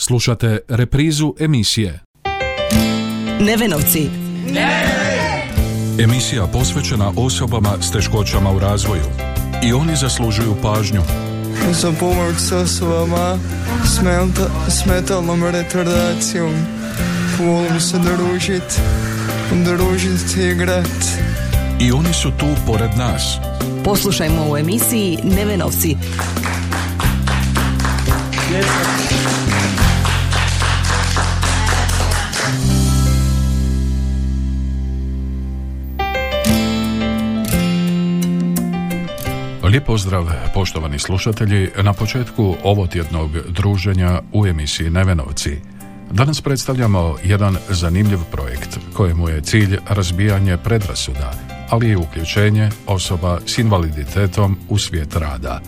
Slušate 0.00 0.58
reprizu 0.68 1.34
emisije 1.40 2.00
Nevenovci. 3.40 4.10
Emisija 5.98 6.46
posvećena 6.46 7.12
osobama 7.16 7.70
s 7.80 7.90
teškoćama 7.90 8.50
u 8.50 8.58
razvoju. 8.58 9.02
I 9.64 9.72
oni 9.72 9.96
zaslužuju 9.96 10.56
pažnju. 10.62 11.02
za 11.72 11.92
pomoć 12.00 12.36
s 12.36 12.52
osobama 12.52 13.38
s, 13.84 14.00
menta- 14.00 14.70
s 14.70 14.86
metalnom 14.86 15.44
retardacijom. 15.44 16.52
Volim 17.38 17.80
se 17.80 17.96
družit, 17.98 18.80
družit 19.52 20.36
i 20.36 20.50
igrat. 20.50 21.04
I 21.80 21.92
oni 21.92 22.12
su 22.12 22.30
tu 22.30 22.46
pored 22.66 22.90
nas. 22.96 23.36
Poslušajmo 23.84 24.50
u 24.50 24.56
emisiji 24.56 25.18
Nevenovci. 25.24 25.96
Lijep 39.68 39.84
pozdrav, 39.84 40.26
poštovani 40.54 40.98
slušatelji, 40.98 41.70
na 41.82 41.92
početku 41.92 42.54
ovotjednog 42.64 43.30
druženja 43.48 44.20
u 44.32 44.46
emisiji 44.46 44.90
Nevenovci. 44.90 45.56
Danas 46.10 46.40
predstavljamo 46.40 47.16
jedan 47.24 47.56
zanimljiv 47.68 48.18
projekt 48.32 48.78
kojemu 48.92 49.28
je 49.28 49.40
cilj 49.40 49.78
razbijanje 49.88 50.56
predrasuda, 50.56 51.32
ali 51.70 51.88
i 51.88 51.96
uključenje 51.96 52.70
osoba 52.86 53.40
s 53.46 53.58
invaliditetom 53.58 54.58
u 54.68 54.78
svijet 54.78 55.16
rada. 55.16 55.60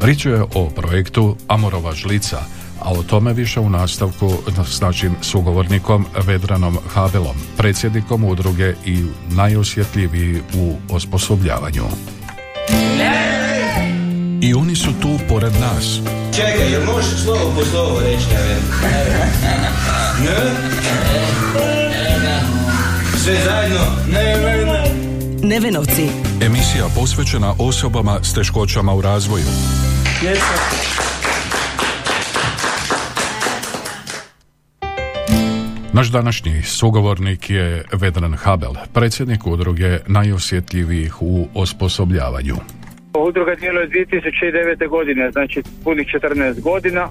Riječ 0.00 0.26
je 0.26 0.42
o 0.54 0.70
projektu 0.76 1.36
Amorova 1.48 1.92
žlica, 1.92 2.38
a 2.80 2.90
o 2.92 3.02
tome 3.02 3.32
više 3.32 3.60
u 3.60 3.70
nastavku 3.70 4.32
s 4.66 4.80
našim 4.80 5.16
sugovornikom 5.22 6.06
Vedranom 6.26 6.78
Habelom, 6.94 7.36
predsjednikom 7.56 8.24
udruge 8.24 8.74
i 8.84 9.04
najosjetljiviji 9.30 10.42
u 10.54 10.76
osposobljavanju. 10.90 11.84
I 14.40 14.54
oni 14.54 14.76
su 14.76 14.90
tu 15.02 15.18
pored 15.28 15.52
nas. 15.60 16.00
Čekaj, 16.34 16.72
jel 16.72 16.84
možeš 16.84 17.22
slovo 17.24 17.52
po 17.56 17.64
slovo 17.64 18.00
reći 18.00 18.26
na 18.28 19.70
Ne? 20.24 20.36
Sve 23.16 23.34
zajedno? 23.44 23.80
Ne, 24.12 24.36
ne, 24.36 24.64
ne. 24.64 24.94
Nevenovci. 25.48 26.08
Emisija 26.42 26.86
posvećena 26.94 27.54
osobama 27.58 28.18
s 28.22 28.34
teškoćama 28.34 28.94
u 28.94 29.00
razvoju. 29.00 29.44
Naš 35.92 36.08
današnji 36.08 36.62
sugovornik 36.62 37.50
je 37.50 37.84
Vedran 37.92 38.34
Habel, 38.34 38.72
predsjednik 38.92 39.46
udruge 39.46 39.98
najosjetljivijih 40.06 41.22
u 41.22 41.48
osposobljavanju. 41.54 42.56
Udruga 43.18 43.54
djeluje 43.54 43.88
2009. 43.88 44.88
godine, 44.88 45.30
znači 45.30 45.62
punih 45.84 46.06
14 46.06 46.60
godina. 46.60 47.08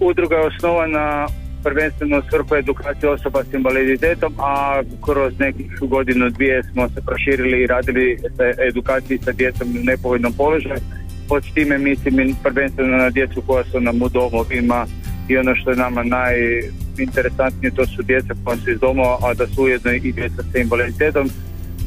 Udruga 0.00 0.36
je 0.36 0.46
osnovana 0.46 1.26
prvenstveno 1.64 2.22
svrhu 2.30 2.54
edukacije 2.54 3.10
osoba 3.10 3.44
s 3.44 3.54
invaliditetom, 3.54 4.34
a 4.38 4.82
kroz 5.04 5.38
nekih 5.38 5.78
godinu 5.80 6.30
dvije 6.30 6.62
smo 6.62 6.88
se 6.88 7.00
proširili 7.06 7.62
i 7.62 7.66
radili 7.66 8.18
sa 8.36 8.44
edukaciji 8.68 9.18
sa 9.18 9.32
djecom 9.32 9.68
u 9.68 9.84
nepovoljnom 9.84 10.32
položaju. 10.32 10.80
Pod 11.28 11.54
time 11.54 11.78
mislim 11.78 12.36
prvenstveno 12.42 12.96
na 12.96 13.10
djecu 13.10 13.42
koja 13.46 13.64
su 13.64 13.80
nam 13.80 14.02
u 14.02 14.08
domovima 14.08 14.86
i 15.28 15.36
ono 15.36 15.54
što 15.54 15.70
je 15.70 15.76
nama 15.76 16.02
najinteresantnije 16.02 17.74
to 17.74 17.86
su 17.86 18.02
djeca 18.02 18.34
koja 18.44 18.56
su 18.56 18.70
iz 18.70 18.80
domova, 18.80 19.18
a 19.22 19.34
da 19.34 19.46
su 19.46 19.62
ujedno 19.62 19.92
i 19.92 20.12
djeca 20.12 20.42
sa 20.52 20.58
invaliditetom 20.58 21.28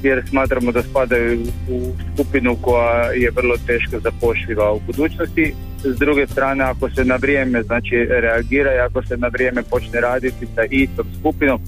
jer 0.04 0.24
smatramo 0.30 0.72
da 0.72 0.84
spadaju 0.84 1.40
u 1.70 1.94
skupinu 2.14 2.58
koja 2.62 3.12
je 3.12 3.32
vrlo 3.36 3.56
teško 3.68 4.00
zapošljiva 4.00 4.72
u 4.74 4.80
budućnosti. 4.80 5.54
S 5.84 5.98
druge 5.98 6.28
strane, 6.28 6.64
ako 6.64 6.90
se 6.90 7.06
na 7.06 7.16
vrijeme 7.16 7.64
znači, 7.64 7.96
reagira 8.10 8.76
i 8.76 8.80
ako 8.80 9.04
se 9.04 9.18
na 9.18 9.28
vrijeme 9.28 9.64
počne 9.64 10.02
raditi 10.02 10.46
sa 10.56 10.62
istom 10.70 11.08
skupinom, 11.20 11.60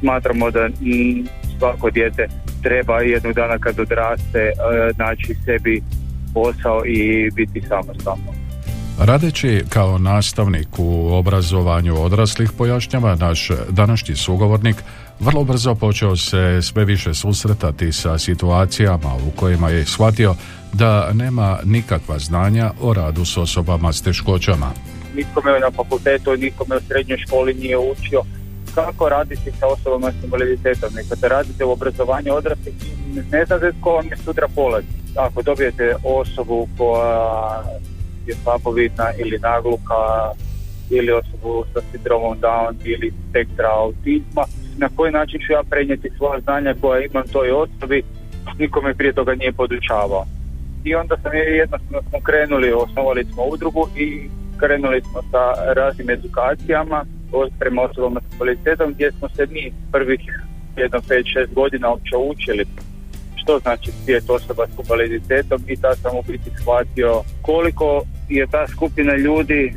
smatramo 0.00 0.50
da 0.50 0.68
mm, 0.68 1.26
svako 1.58 1.90
dijete 1.90 2.28
treba 2.62 3.00
jednog 3.00 3.34
dana 3.34 3.58
kad 3.58 3.80
odraste 3.80 4.38
e, 4.38 4.52
naći 4.98 5.34
sebi 5.44 5.82
posao 6.34 6.86
i 6.86 7.30
biti 7.30 7.60
samostalno. 7.68 8.44
Radeći 8.98 9.64
kao 9.68 9.98
nastavnik 9.98 10.68
u 10.78 11.14
obrazovanju 11.14 12.02
odraslih 12.02 12.50
pojašnjava 12.58 13.14
naš 13.14 13.50
današnji 13.68 14.16
sugovornik 14.16 14.76
vrlo 15.20 15.44
brzo 15.44 15.74
počeo 15.74 16.16
se 16.16 16.62
sve 16.62 16.84
više 16.84 17.14
susretati 17.14 17.92
sa 17.92 18.18
situacijama 18.18 19.14
u 19.14 19.30
kojima 19.36 19.70
je 19.70 19.84
shvatio 19.84 20.34
da 20.72 21.12
nema 21.12 21.58
nikakva 21.64 22.18
znanja 22.18 22.70
o 22.80 22.94
radu 22.94 23.24
s 23.24 23.36
osobama 23.36 23.92
s 23.92 24.02
teškoćama. 24.02 24.72
Nitko 25.16 25.42
me 25.44 25.60
na 25.60 25.70
fakultetu, 25.70 26.36
nitko 26.36 26.64
me 26.68 26.76
u 26.76 26.80
srednjoj 26.80 27.18
školi 27.18 27.54
nije 27.54 27.78
učio 27.78 28.22
kako 28.74 29.08
raditi 29.08 29.52
sa 29.60 29.66
osobama 29.66 30.12
s 30.12 30.24
invaliditetom. 30.24 30.90
I 30.98 31.08
kada 31.08 31.28
radite 31.28 31.64
u 31.64 31.70
obrazovanju 31.70 32.34
odraslih, 32.34 32.74
ne 33.32 33.44
znate 33.44 33.72
tko 33.80 33.90
vam 33.90 34.06
je 34.06 34.16
sutra 34.16 34.48
polazi. 34.54 34.86
Ako 35.16 35.42
dobijete 35.42 35.94
osobu 36.04 36.68
koja 36.78 37.62
je 38.26 38.34
slabovidna 38.42 39.04
ili 39.18 39.38
nagluka 39.38 39.94
ili 40.90 41.12
osobu 41.12 41.64
sa 41.72 41.80
sindromom 41.90 42.38
Down 42.40 42.74
ili 42.84 43.12
spektra 43.30 43.68
autizma, 43.78 44.44
na 44.78 44.88
koji 44.96 45.12
način 45.12 45.40
ću 45.46 45.52
ja 45.52 45.62
prenijeti 45.70 46.10
svoja 46.16 46.40
znanja 46.40 46.74
koja 46.80 47.04
imam 47.04 47.24
toj 47.32 47.50
osobi, 47.50 48.02
niko 48.58 48.82
me 48.82 48.94
prije 48.94 49.12
toga 49.12 49.34
nije 49.34 49.52
podučavao. 49.52 50.24
I 50.84 50.94
onda 50.94 51.16
sam 51.22 51.34
je 51.34 51.56
jednostavno 51.56 52.02
smo 52.08 52.20
krenuli, 52.20 52.72
osnovali 52.72 53.24
smo 53.24 53.42
udrugu 53.44 53.88
i 53.96 54.28
krenuli 54.56 55.00
smo 55.00 55.22
sa 55.30 55.72
raznim 55.74 56.10
edukacijama 56.10 57.04
prema 57.58 57.82
osobama 57.82 58.20
s 58.20 58.32
invaliditetom 58.32 58.92
gdje 58.92 59.12
smo 59.12 59.28
se 59.28 59.46
mi 59.50 59.72
prvih 59.92 60.20
jedno 60.76 60.98
5-6 60.98 61.54
godina 61.54 61.90
uopće 61.90 62.16
učili 62.16 62.64
što 63.36 63.58
znači 63.58 63.90
svijet 63.90 64.30
osoba 64.30 64.66
s 64.66 64.78
invaliditetom 64.84 65.62
i 65.68 65.76
tada 65.76 65.94
sam 65.94 66.16
u 66.18 66.22
biti 66.22 66.50
shvatio 66.60 67.22
koliko 67.42 68.02
je 68.28 68.46
ta 68.46 68.66
skupina 68.68 69.16
ljudi 69.16 69.74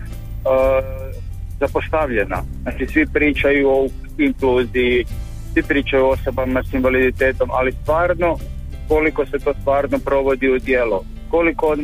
zapostavljena. 1.60 2.44
Znači 2.62 2.88
svi 2.88 3.06
pričaju 3.14 3.70
o 3.70 3.88
inkluziji, 4.18 5.06
svi 5.54 5.64
pričaju 5.64 6.06
o 6.06 6.10
osobama 6.10 6.64
s 6.64 6.74
invaliditetom, 6.74 7.50
ali 7.52 7.72
stvarno 7.72 8.38
koliko 8.88 9.26
se 9.26 9.40
to 9.40 9.54
stvarno 9.62 10.00
provodi 10.06 10.50
u 10.50 10.60
djelo. 10.60 11.04
Koliko 11.30 11.76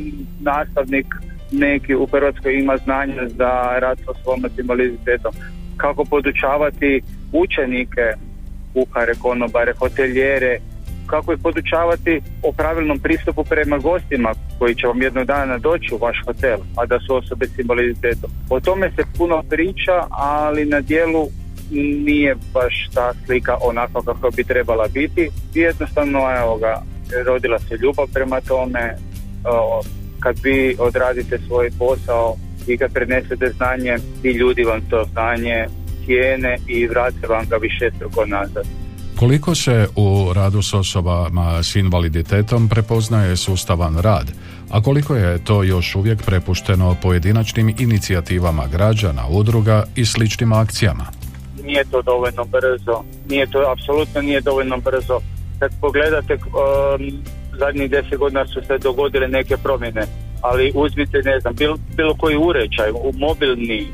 nastavnik 0.41 1.05
neki 1.51 1.95
u 1.95 2.05
Hrvatskoj 2.05 2.59
ima 2.59 2.77
znanja 2.77 3.27
za 3.27 3.79
rad 3.79 3.99
s 3.99 4.07
osobama 4.07 4.49
s 4.49 4.59
invaliditetom. 4.59 5.33
Kako 5.77 6.05
podučavati 6.05 7.01
učenike, 7.31 8.13
kuhare, 8.73 9.13
konobare, 9.19 9.73
hoteljere, 9.79 10.59
kako 11.07 11.33
ih 11.33 11.39
podučavati 11.43 12.21
o 12.43 12.51
pravilnom 12.51 12.99
pristupu 12.99 13.43
prema 13.43 13.77
gostima 13.77 14.33
koji 14.59 14.75
će 14.75 14.87
vam 14.87 15.01
jednog 15.01 15.25
dana 15.25 15.57
doći 15.57 15.93
u 15.93 15.97
vaš 15.97 16.17
hotel, 16.25 16.57
a 16.77 16.85
da 16.85 16.99
su 16.99 17.15
osobe 17.15 17.47
s 17.47 17.59
invaliditetom. 17.59 18.29
O 18.49 18.59
tome 18.59 18.91
se 18.95 19.03
puno 19.17 19.43
priča, 19.49 20.05
ali 20.09 20.65
na 20.65 20.81
dijelu 20.81 21.27
nije 22.05 22.35
baš 22.53 22.89
ta 22.93 23.13
slika 23.25 23.57
onako 23.61 24.01
kako 24.01 24.29
bi 24.35 24.43
trebala 24.43 24.87
biti. 24.93 25.29
Jednostavno, 25.53 26.19
evo 26.19 26.57
ga, 26.57 26.81
rodila 27.25 27.59
se 27.59 27.77
ljubav 27.77 28.07
prema 28.13 28.41
tome, 28.41 28.95
kad 30.19 30.35
vi 30.43 30.75
odradite 30.79 31.37
svoj 31.47 31.69
posao 31.79 32.35
i 32.67 32.77
kad 32.77 32.93
prenesete 32.93 33.49
znanje, 33.57 33.97
ti 34.21 34.31
ljudi 34.31 34.63
vam 34.63 34.81
to 34.89 35.03
znanje 35.11 35.65
cijene 36.05 36.57
i 36.67 36.87
vrate 36.87 37.27
vam 37.27 37.45
ga 37.49 37.55
više 37.57 37.91
struko 37.95 38.25
nazad. 38.25 38.82
Koliko 39.23 39.55
se 39.55 39.87
u 39.95 40.33
radu 40.33 40.61
s 40.61 40.73
osobama 40.73 41.63
s 41.63 41.75
invaliditetom 41.75 42.69
prepoznaje 42.69 43.37
sustavan 43.37 43.97
rad, 43.97 44.31
a 44.69 44.81
koliko 44.81 45.15
je 45.15 45.43
to 45.43 45.63
još 45.63 45.95
uvijek 45.95 46.25
prepušteno 46.25 46.95
pojedinačnim 47.01 47.75
inicijativama 47.79 48.67
građana, 48.67 49.27
udruga 49.29 49.83
i 49.95 50.05
sličnim 50.05 50.53
akcijama? 50.53 51.05
Nije 51.63 51.85
to 51.91 52.01
dovoljno 52.01 52.43
brzo, 52.43 53.03
nije 53.29 53.47
to, 53.51 53.71
apsolutno 53.71 54.21
nije 54.21 54.41
dovoljno 54.41 54.77
brzo. 54.77 55.19
Kad 55.59 55.71
pogledate, 55.81 56.33
um, 56.33 57.23
zadnjih 57.59 57.89
deset 57.89 58.19
godina 58.19 58.47
su 58.47 58.61
se 58.67 58.77
dogodile 58.77 59.27
neke 59.27 59.57
promjene, 59.57 60.03
ali 60.41 60.71
uzmite, 60.75 61.17
ne 61.25 61.39
znam, 61.39 61.55
bilo, 61.55 61.77
bilo 61.97 62.15
koji 62.15 62.37
uređaj, 62.37 62.91
mobilni, 63.13 63.87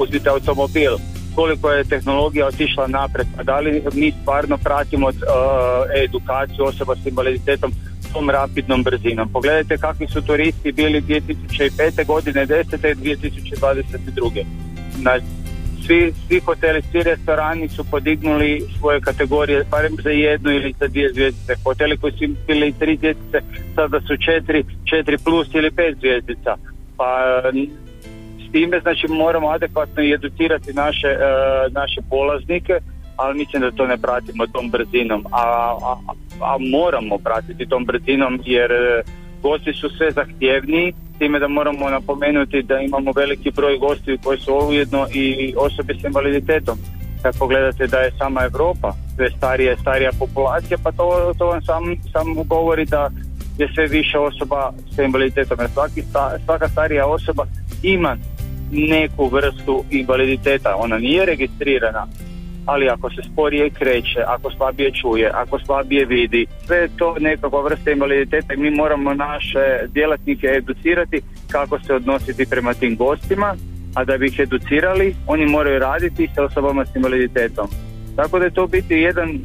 uzmite 0.00 0.28
automobil, 0.28 0.92
koliko 1.38 1.70
je 1.70 1.84
tehnologija 1.84 2.46
otišla 2.46 2.86
napred, 2.86 3.26
a 3.38 3.42
da 3.42 3.60
li 3.60 3.82
mi 3.94 4.12
stvarno 4.20 4.56
pratimo 4.58 5.06
uh, 5.08 5.14
edukaciju 6.04 6.64
osoba 6.64 6.94
s 6.96 7.06
invaliditetom 7.06 7.72
tom 8.12 8.30
rapidnom 8.30 8.82
brzinom. 8.82 9.28
Pogledajte 9.32 9.78
kakvi 9.78 10.06
su 10.06 10.22
turisti 10.22 10.72
bili 10.72 11.00
2005. 11.00 12.06
godine 12.06 12.46
10. 12.46 12.90
i 12.90 13.16
2022. 13.16 14.44
Na 15.02 15.12
svi, 15.86 16.12
svi 16.26 16.40
hoteli, 16.40 16.82
svi 16.90 17.02
restorani 17.02 17.68
su 17.68 17.84
podignuli 17.84 18.64
svoje 18.78 19.00
kategorije, 19.00 19.64
barem 19.70 19.96
za 20.02 20.10
jednu 20.10 20.50
ili 20.50 20.74
za 20.80 20.86
dvije 20.88 21.12
zvijezdice. 21.12 21.54
Hoteli 21.64 21.98
koji 21.98 22.12
su 22.12 22.24
bili 22.46 22.74
tri 22.78 22.96
zvijezdice, 22.96 23.38
sada 23.74 24.00
su 24.00 24.16
četiri, 24.16 24.64
četiri 24.84 25.18
plus 25.18 25.48
ili 25.54 25.70
pet 25.70 25.98
zvijezdica. 25.98 26.56
Pa 26.96 27.42
time 28.52 28.80
znači 28.80 29.06
moramo 29.08 29.48
adekvatno 29.48 30.02
i 30.02 30.12
educirati 30.12 30.72
naše, 30.72 31.08
e, 31.08 31.18
naše 31.70 32.00
polaznike, 32.10 32.72
ali 33.16 33.38
mislim 33.38 33.62
da 33.62 33.70
to 33.70 33.86
ne 33.86 33.96
pratimo 33.98 34.46
tom 34.46 34.70
brzinom, 34.70 35.24
a, 35.32 35.42
a, 35.82 35.96
a 36.40 36.56
moramo 36.58 37.18
pratiti 37.18 37.68
tom 37.68 37.84
brzinom 37.84 38.40
jer 38.44 38.72
e, 38.72 39.02
gosti 39.42 39.72
su 39.72 39.88
sve 39.88 40.10
zahtjevniji, 40.10 40.94
time 41.18 41.38
da 41.38 41.48
moramo 41.48 41.90
napomenuti 41.90 42.62
da 42.62 42.80
imamo 42.80 43.12
veliki 43.16 43.50
broj 43.50 43.78
gosti 43.78 44.18
koji 44.24 44.38
su 44.38 44.54
ujedno 44.54 45.06
i 45.14 45.54
osobe 45.56 45.94
s 45.94 46.04
invaliditetom. 46.04 46.78
Kad 47.22 47.38
pogledate 47.38 47.86
da 47.86 47.98
je 47.98 48.10
sama 48.18 48.44
Europa 48.44 48.92
sve 49.16 49.30
starija 49.30 49.72
i 49.72 49.80
starija 49.80 50.10
populacija, 50.18 50.78
pa 50.82 50.92
to, 50.92 51.34
to 51.38 51.46
vam 51.46 51.62
sam, 51.62 51.82
sam 52.12 52.48
govori 52.48 52.84
da 52.84 53.10
je 53.58 53.68
sve 53.74 53.86
više 53.86 54.18
osoba 54.18 54.72
s 54.94 54.98
invaliditetom. 54.98 55.58
Jer 55.60 55.70
svaka 56.44 56.68
starija 56.68 57.06
osoba 57.06 57.46
ima 57.82 58.16
neku 58.70 59.26
vrstu 59.28 59.84
invaliditeta. 59.90 60.76
Ona 60.76 60.98
nije 60.98 61.26
registrirana, 61.26 62.06
ali 62.66 62.88
ako 62.88 63.10
se 63.10 63.22
sporije 63.32 63.70
kreće, 63.70 64.20
ako 64.26 64.50
slabije 64.50 64.90
čuje, 64.92 65.30
ako 65.34 65.58
slabije 65.58 66.04
vidi, 66.04 66.46
sve 66.66 66.88
to 66.96 67.16
nekakva 67.20 67.62
vrsta 67.62 67.90
invaliditeta 67.90 68.54
i 68.54 68.56
mi 68.56 68.70
moramo 68.70 69.14
naše 69.14 69.64
djelatnike 69.88 70.46
educirati 70.46 71.20
kako 71.50 71.78
se 71.78 71.94
odnositi 71.94 72.46
prema 72.50 72.74
tim 72.74 72.96
gostima, 72.96 73.56
a 73.94 74.04
da 74.04 74.18
bi 74.18 74.26
ih 74.26 74.38
educirali, 74.38 75.14
oni 75.26 75.46
moraju 75.46 75.78
raditi 75.78 76.28
sa 76.34 76.44
osobama 76.44 76.86
s 76.86 76.96
invaliditetom. 76.96 77.66
Tako 78.16 78.38
da 78.38 78.44
je 78.44 78.54
to 78.54 78.66
biti 78.66 78.94
jedan 78.94 79.30
uh, 79.30 79.38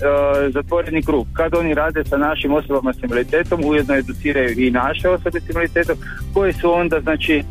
zatvoreni 0.53 1.03
krug. 1.03 1.27
Kad 1.33 1.55
oni 1.55 1.73
rade 1.73 2.03
sa 2.05 2.17
našim 2.17 2.53
osobama 2.53 2.93
s 2.93 3.03
invaliditetom, 3.03 3.61
ujedno 3.65 3.95
educiraju 3.95 4.49
i 4.57 4.71
naše 4.71 5.09
osobe 5.09 5.39
s 5.39 5.49
invaliditetom, 5.49 5.97
koji 6.33 6.53
su 6.53 6.73
onda 6.73 6.99
znači 7.01 7.43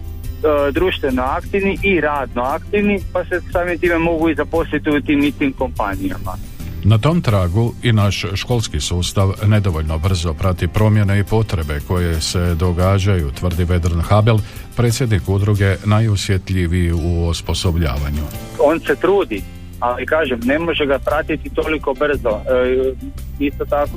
društveno 0.72 1.22
aktivni 1.22 1.78
i 1.82 2.00
radno 2.00 2.42
aktivni, 2.42 3.00
pa 3.12 3.24
se 3.24 3.40
samim 3.52 3.78
time 3.78 3.98
mogu 3.98 4.30
i 4.30 4.34
zaposliti 4.34 4.90
u 4.90 5.00
tim 5.00 5.24
istim 5.24 5.52
kompanijama. 5.52 6.36
Na 6.84 6.98
tom 6.98 7.22
tragu 7.22 7.74
i 7.82 7.92
naš 7.92 8.24
školski 8.34 8.80
sustav 8.80 9.32
nedovoljno 9.46 9.98
brzo 9.98 10.34
prati 10.34 10.68
promjene 10.68 11.20
i 11.20 11.24
potrebe 11.24 11.80
koje 11.88 12.20
se 12.20 12.54
događaju, 12.54 13.30
tvrdi 13.30 13.64
Vedran 13.64 14.00
Habel, 14.00 14.38
predsjednik 14.76 15.28
udruge 15.28 15.76
najusjetljiviji 15.84 16.92
u 16.92 17.28
osposobljavanju. 17.28 18.22
On 18.58 18.80
se 18.80 18.96
trudi, 18.96 19.42
ali 19.80 20.06
kažem, 20.06 20.40
ne 20.44 20.58
može 20.58 20.86
ga 20.86 20.98
pratiti 20.98 21.50
toliko 21.50 21.94
brzo. 21.94 22.30
E, 22.30 22.92
isto 23.38 23.64
tako, 23.64 23.90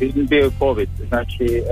bio 0.00 0.44
je 0.44 0.50
COVID, 0.58 0.88
znači 1.08 1.44
e, 1.44 1.62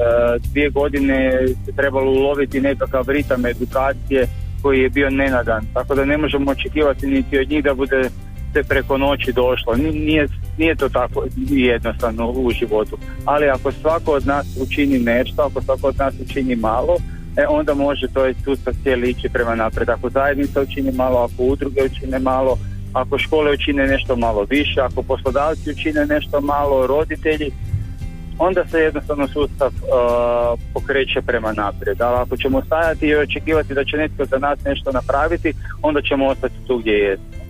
dvije 0.53 0.71
godine 0.71 1.47
se 1.65 1.73
trebalo 1.73 2.11
uloviti 2.11 2.61
nekakav 2.61 3.05
ritam 3.09 3.47
edukacije 3.47 4.27
koji 4.63 4.81
je 4.81 4.91
bio 4.91 5.11
nenadan, 5.11 5.67
tako 5.75 5.95
da 5.95 6.05
ne 6.05 6.19
možemo 6.19 6.51
očekivati 6.51 7.07
niti 7.07 7.39
od 7.39 7.51
njih 7.51 7.65
da 7.65 7.75
bude 7.75 8.11
se 8.53 8.63
preko 8.63 8.99
noći 8.99 9.33
došlo. 9.33 9.75
Nije, 9.77 10.29
nije 10.59 10.75
to 10.75 10.89
tako 10.89 11.25
jednostavno 11.49 12.31
u 12.31 12.51
životu, 12.51 12.99
ali 13.25 13.47
ako 13.49 13.73
svako 13.73 14.13
od 14.13 14.27
nas 14.27 14.47
učini 14.61 14.99
nešto, 14.99 15.43
ako 15.43 15.63
svako 15.63 15.89
od 15.89 15.99
nas 15.99 16.15
učini 16.21 16.57
malo, 16.57 16.97
e, 17.37 17.47
onda 17.49 17.75
može 17.75 18.07
to 18.15 18.33
sustav 18.45 18.75
cijeli 18.83 19.11
ići 19.11 19.29
prema 19.33 19.55
napred. 19.55 19.89
Ako 19.89 20.11
zajednica 20.11 20.61
učini 20.61 20.93
malo, 20.93 21.19
ako 21.19 21.43
udruge 21.43 21.81
učine 21.85 22.19
malo, 22.19 22.59
ako 22.93 23.19
škole 23.19 23.53
učine 23.53 23.87
nešto 23.87 24.17
malo 24.17 24.47
više, 24.51 24.81
ako 24.81 25.03
poslodavci 25.03 25.71
učine 25.71 26.07
nešto 26.07 26.41
malo, 26.41 26.87
roditelji, 26.87 27.51
onda 28.39 28.67
se 28.67 28.79
jednostavno 28.79 29.29
sustav 29.29 29.69
uh, 29.69 30.61
pokreće 30.75 31.23
prema 31.27 31.53
naprijed. 31.53 32.01
Ali 32.01 32.17
ako 32.17 32.37
ćemo 32.37 32.63
stajati 32.65 33.07
i 33.07 33.17
očekivati 33.17 33.75
da 33.75 33.85
će 33.85 33.97
netko 33.97 34.25
za 34.25 34.39
nas 34.39 34.65
nešto 34.65 34.93
napraviti, 34.93 35.53
onda 35.83 36.03
ćemo 36.03 36.27
ostati 36.27 36.55
tu 36.67 36.79
gdje 36.79 36.93
jesmo. 36.93 37.44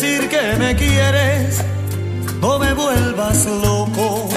Decir 0.00 0.28
que 0.30 0.56
me 0.58 0.74
quieres, 0.76 1.62
no 2.40 2.58
me 2.58 2.72
vuelvas 2.72 3.44
loco 3.44 4.28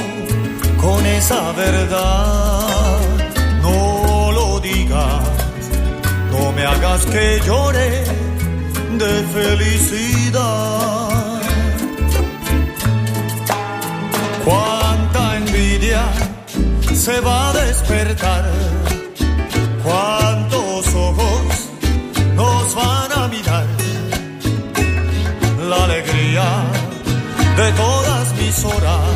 con 0.81 1.05
esa 1.05 1.53
verdad. 1.53 2.99
No 3.61 4.31
lo 4.33 4.59
digas, 4.59 5.21
no 6.31 6.51
me 6.51 6.65
hagas 6.65 7.05
que 7.05 7.39
llore 7.45 8.03
de 9.03 9.13
felicidad. 9.37 11.09
Cuánta 14.43 15.37
envidia 15.37 16.03
se 16.93 17.21
va 17.21 17.51
a 17.51 17.53
despertar 17.53 18.43
de 27.63 27.71
todas 27.73 28.33
mis 28.35 28.65
horas. 28.65 29.09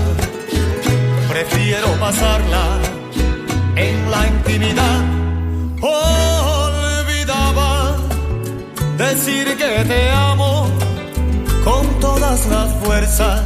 Prefiero 1.27 1.89
pasarla 1.99 2.65
en 3.75 3.95
la 4.11 4.21
intimidad. 4.27 4.99
Olvidaba 5.81 7.71
decir 8.97 9.45
que 9.57 9.83
te 9.91 10.09
amo 10.11 10.69
con 11.65 11.83
todas 11.99 12.45
las 12.47 12.69
fuerzas 12.83 13.41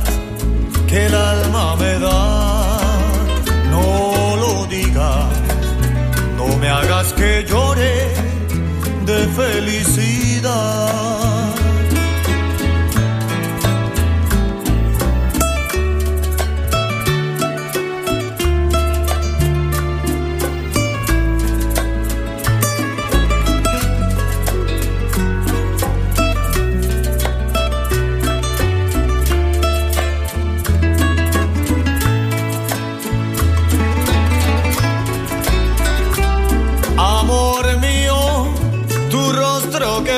que 0.88 1.08
el 1.08 1.16
alma 1.16 1.76
me 1.78 1.94
da. 2.06 2.78
No 3.74 4.36
lo 4.44 4.54
digas, 4.68 5.32
no 6.38 6.48
me 6.58 6.70
hagas 6.70 7.08
que 7.14 7.44
llore 7.50 7.94
de 9.10 9.20
felicidad. 9.40 10.91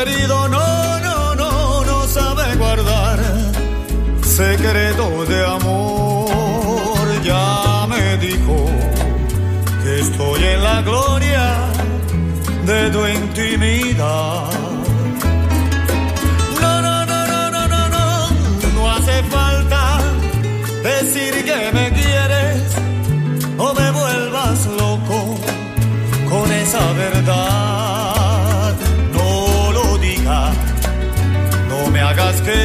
querido 0.03 0.32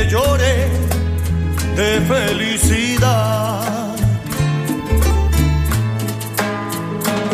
que 0.09 0.15
lloré 0.15 0.69
de 1.77 2.01
felicidad. 2.01 3.95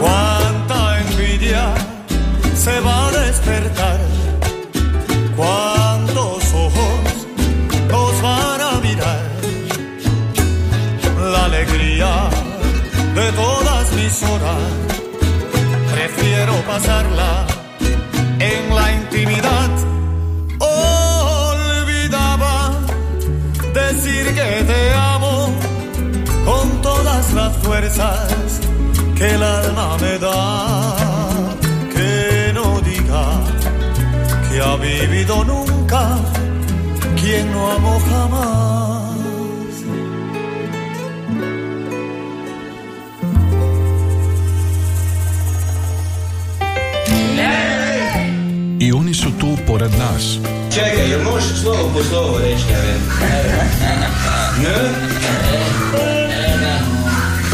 Cuánta 0.00 1.00
envidia 1.00 1.74
se 2.54 2.80
va 2.80 3.08
a 3.08 3.12
despertar. 3.12 4.00
Cuántos 5.36 6.54
ojos 6.54 7.26
nos 7.90 8.22
van 8.22 8.60
a 8.60 8.80
mirar. 8.80 9.22
La 11.32 11.44
alegría 11.46 12.28
de 13.14 13.32
todas 13.32 13.92
mis 13.92 14.22
horas. 14.22 14.62
Prefiero 15.92 16.54
pasarla 16.66 17.53
jamás. 38.10 39.14
I 48.80 48.92
oni 48.92 49.14
su 49.14 49.30
tu 49.40 49.56
pored 49.66 49.90
nas. 49.98 50.38
Čekaj, 50.74 51.10
jel 51.10 51.22
možeš 51.22 51.60
slovo 51.62 51.90
po 51.94 52.02
slovo 52.02 52.38
reći, 52.38 52.64
ne? 52.70 52.94
Ne? 54.62 54.74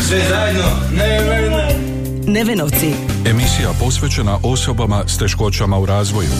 Sve 0.08 0.18
zajedno? 0.28 0.64
Ne, 0.92 1.20
ne, 1.20 1.50
ne. 1.50 1.78
Nevenovci. 2.26 2.94
Emisija 3.26 3.70
posvećena 3.80 4.38
osobama 4.42 5.02
s 5.06 5.18
teškoćama 5.18 5.78
u 5.78 5.86
razvoju. 5.86 6.30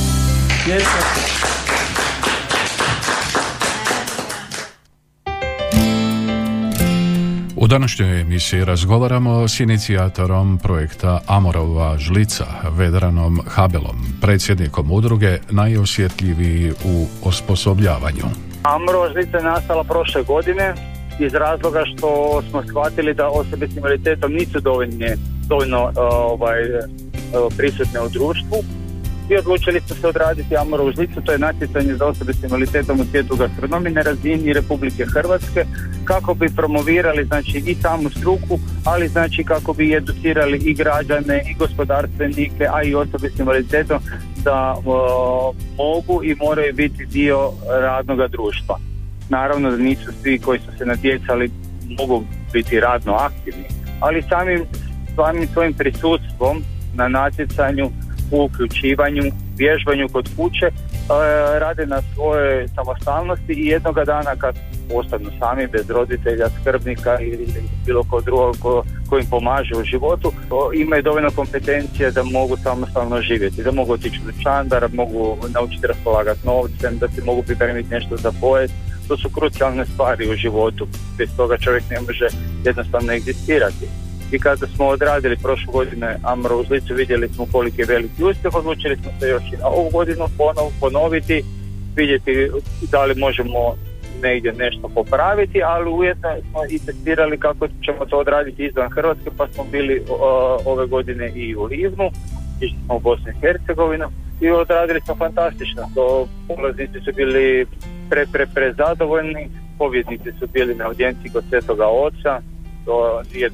Današnjoj 7.70 8.20
emisiji 8.20 8.64
razgovaramo 8.64 9.48
s 9.48 9.60
inicijatorom 9.60 10.58
projekta 10.62 11.20
Amorova 11.26 11.98
žlica, 11.98 12.44
Vedranom 12.70 13.40
Habelom, 13.46 13.96
predsjednikom 14.20 14.90
udruge 14.92 15.38
najosjetljiviji 15.50 16.72
u 16.84 17.06
osposobljavanju. 17.24 18.26
Amrova 18.62 19.08
žlica 19.12 19.36
je 19.36 19.44
nastala 19.44 19.84
prošle 19.84 20.22
godine 20.22 20.74
iz 21.20 21.34
razloga 21.34 21.82
što 21.86 22.42
smo 22.50 22.62
shvatili 22.62 23.14
da 23.14 23.28
osobe 23.28 23.68
s 23.68 23.76
invaliditetom 23.76 24.32
nisu 24.32 24.60
dovoljno, 24.60 25.06
dovoljno 25.48 25.92
ovaj, 25.96 26.60
prisutne 27.56 28.00
u 28.00 28.08
društvu 28.08 28.79
i 29.30 29.36
odlučili 29.36 29.80
smo 29.80 29.96
se 29.96 30.08
odraditi 30.08 30.56
Amorovu 30.56 30.92
žlicu, 30.92 31.20
to 31.20 31.32
je 31.32 31.38
natjecanje 31.38 31.94
za 31.94 32.06
osobe 32.06 32.32
s 32.32 32.42
invaliditetom 32.42 33.00
u 33.00 33.04
svijetu 33.04 33.36
gastronomije 33.36 33.92
na 33.92 34.02
razini 34.02 34.52
Republike 34.52 35.04
Hrvatske 35.14 35.64
kako 36.04 36.34
bi 36.34 36.48
promovirali 36.56 37.24
znači 37.24 37.62
i 37.66 37.74
samu 37.74 38.10
struku, 38.10 38.58
ali 38.84 39.08
znači 39.08 39.44
kako 39.44 39.72
bi 39.72 39.94
educirali 39.96 40.58
i 40.58 40.74
građane 40.74 41.42
i 41.50 41.54
gospodarstvenike, 41.58 42.66
a 42.72 42.82
i 42.82 42.94
osobe 42.94 43.30
s 43.30 43.38
invaliditetom 43.38 43.98
da 44.44 44.76
uh, 44.78 45.56
mogu 45.76 46.24
i 46.24 46.34
moraju 46.34 46.74
biti 46.74 47.06
dio 47.06 47.50
radnog 47.80 48.30
društva. 48.30 48.78
Naravno 49.28 49.70
da 49.70 49.76
nisu 49.76 50.12
svi 50.22 50.38
koji 50.38 50.58
su 50.58 50.78
se 50.78 50.86
natjecali 50.86 51.50
mogu 51.98 52.24
biti 52.52 52.80
radno 52.80 53.12
aktivni, 53.12 53.64
ali 54.00 54.22
samim, 54.22 54.64
samim 55.16 55.48
svojim 55.52 55.74
prisustvom 55.74 56.62
na 56.94 57.08
natjecanju 57.08 57.90
u 58.30 58.44
uključivanju, 58.44 59.22
vježbanju 59.56 60.08
kod 60.12 60.28
kuće 60.36 60.66
e, 60.66 60.72
rade 61.58 61.86
na 61.86 62.02
svojoj 62.14 62.68
samostalnosti 62.68 63.52
i 63.52 63.66
jednoga 63.66 64.04
dana 64.04 64.36
kad 64.36 64.54
ostanu 64.94 65.30
sami 65.38 65.66
bez 65.66 65.90
roditelja, 65.90 66.48
skrbnika 66.60 67.20
ili 67.20 67.46
bilo 67.86 68.04
ko 68.10 68.20
drugog 68.20 68.56
ko, 68.62 68.84
ko 69.10 69.18
im 69.18 69.26
pomaže 69.30 69.74
u 69.76 69.84
životu, 69.84 70.32
imaju 70.74 71.02
dovoljno 71.02 71.30
kompetencije 71.30 72.10
da 72.10 72.22
mogu 72.22 72.56
samostalno 72.56 73.22
živjeti, 73.22 73.62
da 73.62 73.72
mogu 73.72 73.92
otići 73.92 74.20
u 74.28 74.30
da 74.68 74.88
mogu 74.92 75.36
naučiti 75.54 75.86
raspolagati 75.86 76.46
novcem, 76.46 76.98
da 76.98 77.08
si 77.08 77.22
mogu 77.24 77.42
pripremiti 77.42 77.90
nešto 77.90 78.16
za 78.16 78.32
pojest, 78.40 78.74
to 79.08 79.16
su 79.16 79.28
krucijalne 79.28 79.86
stvari 79.86 80.30
u 80.30 80.36
životu, 80.36 80.86
bez 81.18 81.28
toga 81.36 81.58
čovjek 81.58 81.84
ne 81.90 82.00
može 82.00 82.26
jednostavno 82.64 83.12
egzistirati. 83.12 84.09
I 84.32 84.38
kada 84.38 84.66
smo 84.66 84.86
odradili 84.86 85.36
prošle 85.36 85.72
godine 85.72 86.16
Amro 86.22 86.56
uz 86.56 86.70
licu, 86.70 86.94
vidjeli 86.94 87.28
smo 87.28 87.46
koliki 87.52 87.80
je 87.80 87.86
veliki 87.86 88.24
uspjeh, 88.24 88.54
odlučili 88.54 88.96
smo 88.96 89.10
se 89.20 89.28
još 89.28 89.42
i 89.52 89.56
na 89.56 89.66
ovu 89.66 89.90
godinu 89.90 90.26
ponov, 90.38 90.70
ponoviti, 90.80 91.44
vidjeti 91.96 92.50
da 92.90 93.04
li 93.04 93.14
možemo 93.14 93.76
negdje 94.22 94.52
nešto 94.52 94.88
popraviti, 94.88 95.62
ali 95.62 95.90
ujedno 95.90 96.28
smo 96.50 96.60
i 96.70 96.78
testirali 96.86 97.38
kako 97.38 97.68
ćemo 97.68 98.06
to 98.06 98.18
odraditi 98.18 98.64
izvan 98.64 98.90
Hrvatske, 98.90 99.30
pa 99.36 99.46
smo 99.48 99.64
bili 99.72 100.02
o, 100.08 100.58
ove 100.64 100.86
godine 100.86 101.32
i 101.34 101.56
u 101.56 101.64
Livnu, 101.64 102.10
išli 102.60 102.78
smo 102.84 102.96
u 102.96 103.00
Bosnu 103.00 103.26
i 103.30 103.40
Hercegovinu 103.40 104.06
i 104.40 104.50
odradili 104.50 105.00
smo 105.00 105.14
fantastično. 105.14 105.82
To 105.94 106.28
polaznici 106.48 107.00
su 107.04 107.12
bili 107.16 107.66
pre, 108.10 108.26
pre, 108.32 108.46
pre 108.54 108.72
zadovoljni, 108.72 109.48
pobjednici 109.78 110.32
su 110.38 110.46
bili 110.52 110.74
na 110.74 110.86
audijenciji 110.86 111.30
kod 111.32 111.44
Svetoga 111.48 111.86
Oca, 111.86 112.40
to 112.84 113.22
je, 113.32 113.50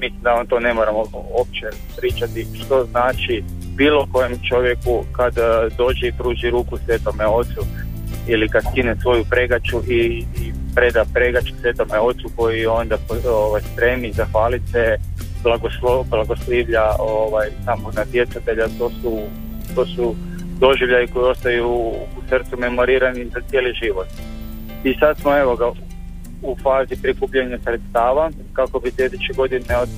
mislim 0.00 0.22
da 0.22 0.32
vam 0.32 0.46
to 0.46 0.60
ne 0.60 0.74
moramo 0.74 0.98
uopće 1.38 1.66
pričati 1.96 2.46
što 2.64 2.84
znači 2.84 3.44
bilo 3.76 4.08
kojem 4.12 4.40
čovjeku 4.48 5.04
kad 5.12 5.38
eh, 5.38 5.68
dođe 5.78 6.06
i 6.08 6.12
pruži 6.12 6.50
ruku 6.50 6.78
Svetome 6.84 7.26
Ocu 7.26 7.60
ili 8.28 8.48
kad 8.48 8.62
skine 8.70 8.96
svoju 9.02 9.24
pregaču 9.30 9.78
i, 9.88 10.24
i 10.40 10.52
preda 10.74 11.04
pregaču 11.14 11.54
Svetome 11.60 11.98
Ocu 11.98 12.28
koji 12.36 12.66
onda 12.66 12.96
ovaj, 13.30 13.62
spremi 13.72 14.12
zahvalit 14.12 14.62
se 14.72 14.96
blagoslivlja 16.10 16.84
ovaj, 16.98 17.48
samog 17.64 17.94
natjecatelja 17.94 18.66
to 18.78 18.90
su, 18.90 19.18
to 19.74 19.86
su 19.86 20.14
doživljaji 20.60 21.06
koji 21.06 21.30
ostaju 21.30 21.68
u 21.68 22.20
srcu 22.28 22.56
memorirani 22.58 23.24
za 23.24 23.40
cijeli 23.50 23.72
život. 23.82 24.06
I 24.84 24.94
sad 25.00 25.18
smo 25.18 25.38
evo 25.38 25.56
ga 25.56 25.66
u 26.42 26.56
fazi 26.62 27.02
prikupljanja 27.02 27.58
sredstava 27.64 28.30
kako 28.52 28.80
bi 28.80 28.90
sljedeće 28.90 29.32
godine 29.36 29.76
od, 29.82 29.88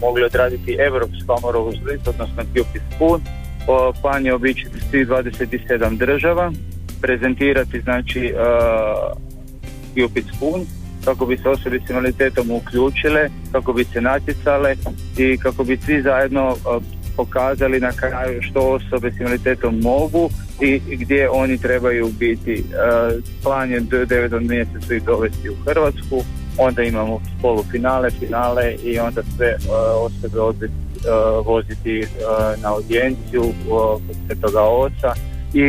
mogli 0.00 0.24
odraditi 0.24 0.76
Evropsku 0.80 1.32
amorovu 1.38 1.72
žlicu, 1.72 2.10
odnosno. 2.10 2.42
O, 3.68 3.92
plan 4.02 4.26
je 4.26 4.34
obići 4.34 4.66
svih 4.90 5.08
27 5.08 5.98
država, 5.98 6.52
prezentirati 7.00 7.80
znači 7.80 8.34
Cupid 9.94 10.24
Spoon 10.36 10.66
kako 11.04 11.26
bi 11.26 11.36
se 11.36 11.48
osobe 11.48 11.80
s 11.86 11.90
invaliditetom 11.90 12.50
uključile, 12.50 13.28
kako 13.52 13.72
bi 13.72 13.84
se 13.84 14.00
natjecale 14.00 14.76
i 15.18 15.38
kako 15.38 15.64
bi 15.64 15.76
svi 15.76 16.02
zajedno 16.02 16.48
uh, 16.48 16.82
pokazali 17.16 17.80
na 17.80 17.92
kraju 17.92 18.42
što 18.42 18.60
osobe 18.60 19.10
s 19.10 19.20
invaliditetom 19.20 19.80
mogu 19.82 20.30
i 20.60 20.96
gdje 20.96 21.30
oni 21.30 21.58
trebaju 21.58 22.08
biti. 22.18 22.52
E, 22.52 22.62
plan 23.42 23.70
je 23.70 23.80
do 23.80 23.96
9. 23.96 24.48
mjesecu 24.48 24.94
ih 24.94 25.02
dovesti 25.04 25.50
u 25.50 25.54
Hrvatsku, 25.64 26.24
onda 26.58 26.82
imamo 26.82 27.20
polufinale, 27.42 28.10
finale 28.10 28.74
i 28.84 28.98
onda 28.98 29.22
sve 29.36 29.54
uh, 29.54 29.70
osobe 30.04 30.40
odbiti, 30.40 30.72
uh, 30.72 31.46
voziti 31.46 32.06
na 32.62 32.74
audijenciju 32.74 33.42
kod 33.68 34.00
Svetoga 34.26 34.62
Oca 34.62 35.14
i 35.54 35.66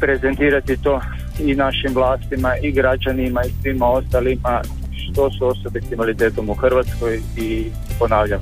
prezentirati 0.00 0.82
to 0.82 1.00
i 1.40 1.54
našim 1.54 1.94
vlastima 1.94 2.56
i 2.62 2.72
građanima 2.72 3.40
i 3.44 3.62
svima 3.62 3.86
ostalima 3.86 4.62
što 4.96 5.30
su 5.30 5.46
osobe 5.46 5.80
s 5.80 5.92
invaliditetom 5.92 6.50
u 6.50 6.54
Hrvatskoj 6.54 7.20
i 7.36 7.66
ponavljam, 7.98 8.40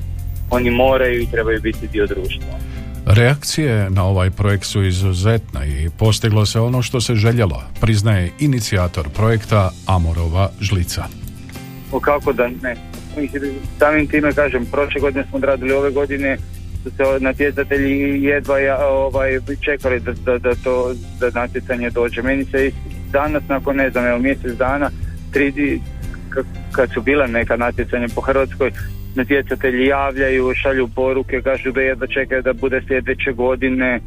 oni 0.51 0.71
moraju 0.71 1.23
i 1.23 1.31
trebaju 1.31 1.61
biti 1.61 1.89
dio 1.93 2.07
društva. 2.07 2.70
Reakcije 3.15 3.91
na 3.91 4.05
ovaj 4.05 4.31
projekt 4.31 4.65
su 4.65 4.83
izuzetne 4.83 5.69
i 5.69 5.91
postiglo 5.99 6.47
se 6.47 6.61
ono 6.61 6.83
što 6.83 7.01
se 7.01 7.15
željelo, 7.15 7.63
priznaje 7.81 8.31
inicijator 8.39 9.09
projekta 9.09 9.71
Amorova 9.87 10.51
žlica. 10.61 11.05
O 11.93 12.01
kako 12.01 12.33
da 12.33 12.49
ne. 12.63 12.77
Samim 13.79 14.07
time 14.07 14.33
kažem, 14.33 14.67
prošle 14.67 15.01
godine 15.01 15.25
smo 15.29 15.39
odradili 15.39 15.73
ove 15.73 15.91
godine 15.91 16.37
su 16.83 16.91
se 16.91 17.03
natjecatelji 17.21 18.23
jedva 18.23 18.57
ovaj, 18.91 19.39
čekali 19.61 20.01
da, 20.01 20.13
da, 20.13 20.39
da 20.39 20.55
to 20.55 20.95
da 21.21 21.41
natjecanje 21.41 21.91
dođe. 21.91 22.23
Meni 22.23 22.45
se 22.45 22.71
danas 23.13 23.43
nakon 23.49 23.77
ne 23.77 23.91
znam, 23.91 24.07
evo 24.07 24.19
mjesec 24.19 24.53
dana, 24.57 24.91
tri, 25.33 25.81
kad 26.73 26.91
su 26.95 27.03
bila 27.03 27.27
neka 27.27 27.57
natjecanja 27.57 28.07
po 28.15 28.21
Hrvatskoj, 28.21 28.73
natjecatelji 29.15 29.87
javljaju, 29.87 30.55
šalju 30.55 30.89
poruke, 30.95 31.43
kažu 31.43 31.73
da 31.73 31.81
jedva 31.81 32.07
čekaju 32.07 32.43
da 32.43 32.53
bude 32.53 32.83
sljedeće 32.87 33.33
godine. 33.33 34.01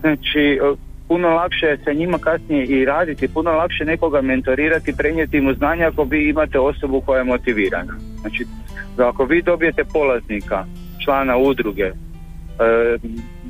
Znači, 0.00 0.60
o, 0.62 0.76
puno 1.08 1.28
lakše 1.28 1.66
je 1.66 1.78
sa 1.84 1.92
njima 1.92 2.18
kasnije 2.18 2.64
i 2.64 2.84
raditi, 2.84 3.28
puno 3.28 3.50
lakše 3.50 3.84
nekoga 3.84 4.20
mentorirati, 4.20 4.96
prenijeti 4.98 5.40
mu 5.40 5.54
znanja 5.54 5.88
ako 5.88 6.04
vi 6.04 6.28
imate 6.28 6.58
osobu 6.58 7.00
koja 7.00 7.18
je 7.18 7.24
motivirana. 7.24 7.94
Znači, 8.20 8.46
ako 8.96 9.24
vi 9.24 9.42
dobijete 9.42 9.84
polaznika, 9.84 10.64
člana 11.04 11.36
udruge, 11.36 11.84
e, 11.84 11.92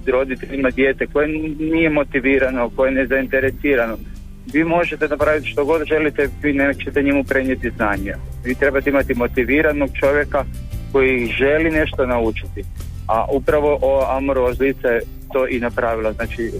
roditelj 0.06 0.54
ima 0.58 0.70
dijete 0.70 1.06
koje 1.06 1.28
nije 1.58 1.90
motivirano, 1.90 2.70
koje 2.76 2.88
je 2.88 2.94
nezainteresirano, 2.94 3.96
vi 4.52 4.64
možete 4.64 5.08
napraviti 5.08 5.48
što 5.48 5.64
god 5.64 5.84
želite, 5.84 6.28
vi 6.42 6.52
nećete 6.52 7.02
njemu 7.02 7.24
prenijeti 7.24 7.70
znanje. 7.70 8.14
Vi 8.44 8.54
trebate 8.54 8.90
imati 8.90 9.14
motiviranog 9.14 9.90
čovjeka 10.00 10.44
koji 10.92 11.26
želi 11.26 11.70
nešto 11.70 12.06
naučiti. 12.06 12.64
A 13.08 13.26
upravo 13.32 13.78
o 13.82 14.06
Amorovo 14.16 14.48
je 14.60 14.74
to 15.32 15.48
i 15.48 15.60
napravila. 15.60 16.12
Znači, 16.12 16.42
e, 16.46 16.50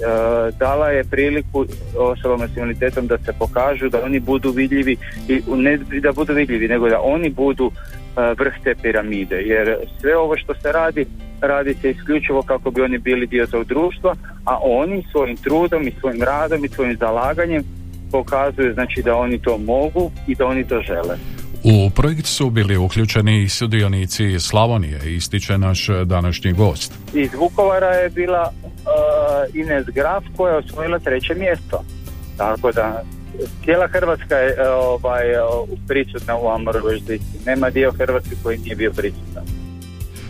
dala 0.58 0.88
je 0.88 1.04
priliku 1.04 1.66
osobama 1.96 2.48
s 2.48 2.56
invaliditetom 2.56 3.06
da 3.06 3.18
se 3.18 3.32
pokažu, 3.38 3.88
da 3.88 4.04
oni 4.04 4.20
budu 4.20 4.50
vidljivi 4.50 4.96
i 5.28 5.42
ne 5.46 5.76
da 5.76 6.12
budu 6.12 6.34
vidljivi, 6.34 6.68
nego 6.68 6.88
da 6.88 7.00
oni 7.00 7.30
budu 7.30 7.70
e, 7.70 8.34
vrh 8.38 8.52
te 8.64 8.74
piramide. 8.82 9.36
Jer 9.36 9.76
sve 10.00 10.16
ovo 10.16 10.36
što 10.36 10.54
se 10.54 10.72
radi, 10.72 11.06
radi 11.40 11.74
se 11.74 11.90
isključivo 11.90 12.42
kako 12.42 12.70
bi 12.70 12.82
oni 12.82 12.98
bili 12.98 13.26
dio 13.26 13.46
tog 13.46 13.64
društva, 13.64 14.14
a 14.44 14.58
oni 14.62 15.04
svojim 15.12 15.36
trudom 15.36 15.88
i 15.88 15.94
svojim 16.00 16.22
radom 16.22 16.64
i 16.64 16.68
svojim 16.68 16.96
zalaganjem 16.96 17.62
pokazuju 18.12 18.74
znači 18.74 19.02
da 19.02 19.16
oni 19.16 19.38
to 19.38 19.58
mogu 19.58 20.10
i 20.26 20.34
da 20.34 20.46
oni 20.46 20.68
to 20.68 20.80
žele. 20.80 21.16
U 21.64 21.90
projekt 21.90 22.26
su 22.26 22.50
bili 22.50 22.76
uključeni 22.76 23.42
i 23.42 23.48
sudionici 23.48 24.40
Slavonije, 24.40 25.16
ističe 25.16 25.58
naš 25.58 25.86
današnji 26.04 26.52
gost. 26.52 26.92
Iz 27.14 27.30
Vukovara 27.34 27.86
je 27.86 28.10
bila 28.10 28.52
uh, 28.52 29.54
Ines 29.54 29.86
Graf 29.86 30.24
koja 30.36 30.52
je 30.52 30.58
osvojila 30.58 30.98
treće 30.98 31.34
mjesto. 31.34 31.84
Tako 32.36 32.72
da 32.72 33.02
cijela 33.64 33.88
Hrvatska 33.88 34.34
je 34.34 34.52
uh, 34.52 34.58
ovaj, 34.68 35.32
uh, 35.32 35.68
prisutna 35.88 36.38
u 36.38 36.48
Amorovoj 36.48 37.00
Nema 37.46 37.70
dio 37.70 37.92
Hrvatske 37.92 38.34
koji 38.42 38.58
nije 38.58 38.76
bio 38.76 38.92
prisutan. 38.92 39.57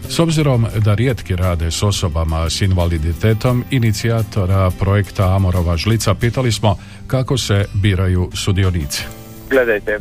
S 0.09 0.19
obzirom 0.19 0.67
da 0.85 0.95
rijetki 0.95 1.37
rade 1.37 1.71
s 1.71 1.83
osobama 1.83 2.51
s 2.51 2.61
invaliditetom, 2.61 3.65
inicijatora 3.71 4.71
projekta 4.79 5.35
Amorova 5.35 5.77
žlica 5.77 6.15
pitali 6.15 6.53
smo 6.53 6.77
kako 7.07 7.39
se 7.39 7.65
biraju 7.75 8.31
sudionici. 8.35 9.05
Gledajte, 9.51 9.99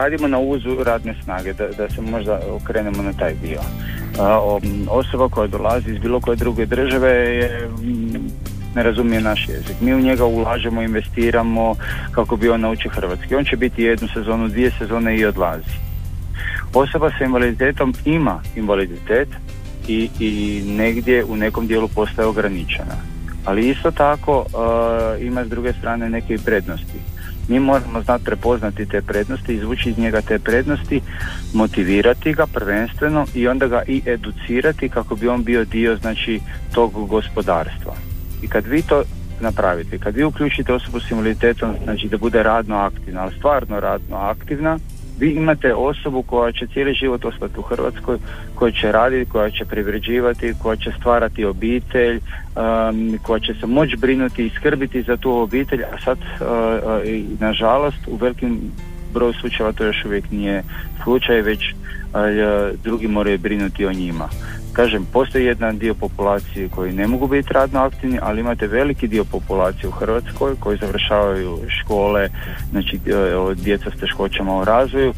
radimo 0.00 0.28
na 0.28 0.38
uzu 0.38 0.84
radne 0.84 1.14
snage, 1.24 1.52
da, 1.52 1.68
da 1.68 1.90
se 1.90 2.00
možda 2.00 2.40
okrenemo 2.50 3.02
na 3.02 3.12
taj 3.12 3.34
dio. 3.34 3.60
Osoba 4.88 5.28
koja 5.28 5.46
dolazi 5.46 5.90
iz 5.90 5.98
bilo 5.98 6.20
koje 6.20 6.36
druge 6.36 6.66
države 6.66 7.10
je 7.10 7.68
ne 8.74 8.82
razumije 8.82 9.20
naš 9.20 9.48
jezik. 9.48 9.80
Mi 9.80 9.94
u 9.94 10.00
njega 10.00 10.24
ulažemo, 10.24 10.82
investiramo 10.82 11.74
kako 12.10 12.36
bi 12.36 12.48
on 12.48 12.60
naučio 12.60 12.90
hrvatski. 12.90 13.34
On 13.34 13.44
će 13.44 13.56
biti 13.56 13.82
jednu 13.82 14.08
sezonu, 14.14 14.48
dvije 14.48 14.70
sezone 14.78 15.18
i 15.18 15.24
odlazi. 15.24 15.87
Osoba 16.74 17.10
sa 17.18 17.24
invaliditetom 17.24 17.94
ima 18.04 18.40
invaliditet 18.56 19.28
i, 19.88 20.10
i 20.20 20.62
negdje 20.66 21.24
u 21.24 21.36
nekom 21.36 21.66
dijelu 21.66 21.88
postaje 21.88 22.28
ograničena. 22.28 22.94
Ali 23.44 23.68
isto 23.68 23.90
tako 23.90 24.44
ima 25.20 25.44
s 25.44 25.48
druge 25.48 25.72
strane 25.72 26.10
neke 26.10 26.38
prednosti 26.44 26.98
mi 27.48 27.60
moramo 27.60 28.02
znati 28.02 28.24
prepoznati 28.24 28.86
te 28.86 29.02
prednosti, 29.02 29.54
izvući 29.54 29.90
iz 29.90 29.98
njega 29.98 30.20
te 30.20 30.38
prednosti, 30.38 31.00
motivirati 31.54 32.32
ga 32.32 32.46
prvenstveno 32.46 33.26
i 33.34 33.48
onda 33.48 33.66
ga 33.66 33.82
i 33.86 34.02
educirati 34.06 34.88
kako 34.88 35.16
bi 35.16 35.28
on 35.28 35.44
bio 35.44 35.64
dio 35.64 35.96
znači 35.96 36.40
tog 36.74 37.08
gospodarstva. 37.08 37.94
I 38.42 38.48
kad 38.48 38.66
vi 38.66 38.82
to 38.82 39.02
napravite, 39.40 39.98
kad 39.98 40.14
vi 40.14 40.24
uključite 40.24 40.72
osobu 40.72 41.00
s 41.00 41.10
invaliditetom, 41.10 41.74
znači 41.84 42.08
da 42.08 42.18
bude 42.18 42.42
radno 42.42 42.76
aktivna, 42.76 43.22
ali 43.22 43.34
stvarno 43.38 43.80
radno 43.80 44.16
aktivna, 44.16 44.78
vi 45.18 45.30
imate 45.30 45.74
osobu 45.74 46.22
koja 46.22 46.52
će 46.52 46.66
cijeli 46.66 46.94
život 46.94 47.24
ostati 47.24 47.58
u 47.58 47.62
Hrvatskoj, 47.62 48.18
koja 48.54 48.72
će 48.72 48.92
raditi, 48.92 49.30
koja 49.30 49.50
će 49.50 49.64
privređivati, 49.64 50.54
koja 50.62 50.76
će 50.76 50.92
stvarati 51.00 51.44
obitelj, 51.44 52.16
um, 52.16 53.18
koja 53.22 53.40
će 53.40 53.54
se 53.54 53.66
moći 53.66 53.96
brinuti 53.96 54.46
i 54.46 54.50
skrbiti 54.50 55.02
za 55.02 55.16
tu 55.16 55.32
obitelj, 55.32 55.82
a 55.82 56.00
sad 56.04 56.18
uh, 56.18 56.46
uh, 56.46 57.40
nažalost 57.40 57.98
u 58.06 58.16
velikim 58.16 58.60
broju 59.12 59.32
slučajeva 59.32 59.72
to 59.72 59.84
još 59.84 60.04
uvijek 60.04 60.30
nije 60.30 60.62
slučaj, 61.02 61.40
već 61.42 61.60
uh, 61.72 62.80
drugi 62.82 63.08
moraju 63.08 63.38
brinuti 63.38 63.86
o 63.86 63.92
njima. 63.92 64.28
Kažem, 64.78 65.06
postoji 65.12 65.44
jedan 65.44 65.78
dio 65.78 65.94
populacije 65.94 66.68
koji 66.68 66.92
ne 66.92 67.06
mogu 67.06 67.26
biti 67.26 67.52
radno 67.52 67.80
aktivni, 67.80 68.18
ali 68.22 68.40
imate 68.40 68.66
veliki 68.66 69.08
dio 69.08 69.24
populacije 69.24 69.88
u 69.88 69.90
Hrvatskoj 69.90 70.54
koji 70.60 70.78
završavaju 70.78 71.58
škole, 71.68 72.28
znači 72.70 72.96
e, 72.96 73.54
djeca 73.54 73.90
s 73.90 74.00
teškoćama 74.00 74.58
u 74.58 74.64
razvoju, 74.64 75.12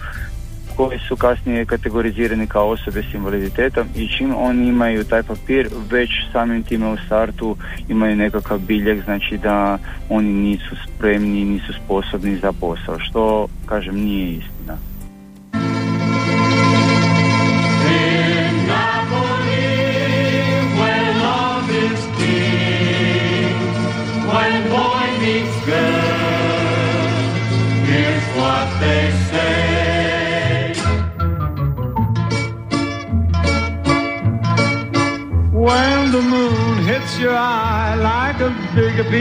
koji 0.76 0.98
su 1.08 1.16
kasnije 1.16 1.64
kategorizirani 1.64 2.46
kao 2.46 2.68
osobe 2.68 3.02
s 3.02 3.14
invaliditetom 3.14 3.86
i 3.96 4.08
čim 4.08 4.34
oni 4.36 4.68
imaju 4.68 5.04
taj 5.04 5.22
papir, 5.22 5.68
već 5.90 6.10
samim 6.32 6.62
time 6.62 6.92
u 6.92 6.96
startu 7.06 7.56
imaju 7.88 8.16
nekakav 8.16 8.58
biljeg, 8.58 9.04
znači 9.04 9.38
da 9.38 9.78
oni 10.08 10.32
nisu 10.32 10.76
spremni, 10.86 11.44
nisu 11.44 11.72
sposobni 11.84 12.36
za 12.36 12.52
posao, 12.52 12.98
što, 12.98 13.48
kažem, 13.66 13.94
nije 13.94 14.32
istina. 14.32 14.89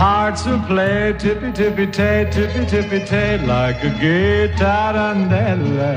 Hearts 0.00 0.46
will 0.46 0.62
play 0.62 1.12
tippy 1.18 1.52
tippy 1.52 1.86
tay, 1.86 2.26
tippy 2.32 2.64
tippy 2.64 3.04
tay, 3.04 3.36
like 3.46 3.84
a 3.84 3.90
guitar 4.00 4.94
tarantella. 4.94 5.90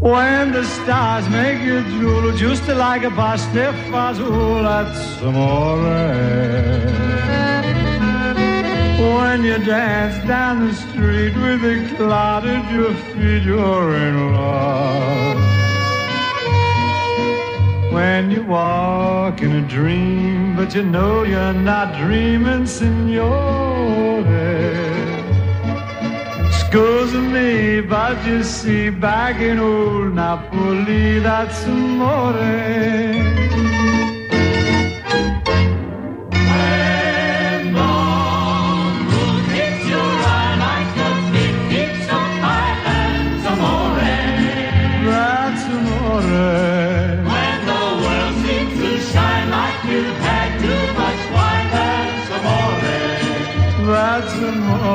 When 0.00 0.52
the 0.52 0.64
stars 0.64 1.28
make 1.28 1.60
you 1.60 1.82
drool, 1.90 2.34
just 2.38 2.66
like 2.68 3.02
a 3.02 3.10
pasta 3.10 3.74
fazool, 3.90 4.62
that's 4.62 5.20
amore. 5.20 5.76
When 9.12 9.44
you 9.44 9.58
dance 9.58 10.26
down 10.26 10.68
the 10.68 10.72
street 10.72 11.36
with 11.36 11.62
a 11.74 11.96
cloud 11.96 12.46
at 12.46 12.72
your 12.72 12.94
feet, 12.94 13.42
you're 13.42 13.94
in 13.94 14.32
love. 14.32 15.49
When 17.90 18.30
you 18.30 18.44
walk 18.44 19.42
in 19.42 19.52
a 19.52 19.62
dream, 19.68 20.56
but 20.56 20.74
you 20.74 20.82
know 20.82 21.24
you're 21.24 21.52
not 21.52 21.96
dreaming, 21.98 22.66
signore. 22.66 24.00
Me, 27.32 27.80
but 27.80 28.24
you 28.26 28.44
see, 28.44 28.90
back 28.90 29.40
in 29.40 29.58
old 29.58 30.14
Napoli, 30.14 31.18
that's 31.18 31.64
amore. 31.64 33.29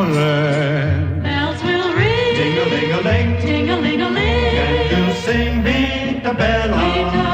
Bells 0.04 1.64
will 1.64 1.94
ring. 1.96 2.36
Ding 2.36 2.58
a 2.58 2.66
ling 2.66 2.92
a 2.92 3.02
ling. 3.02 3.42
Ding 3.42 3.70
a 3.70 3.78
ling 3.78 4.02
a 4.02 4.10
ling. 4.10 4.58
And 4.66 4.92
you 4.92 5.14
sing, 5.22 5.64
beat 5.64 6.22
the 6.22 6.34
bell 6.34 6.74
on. 6.74 7.25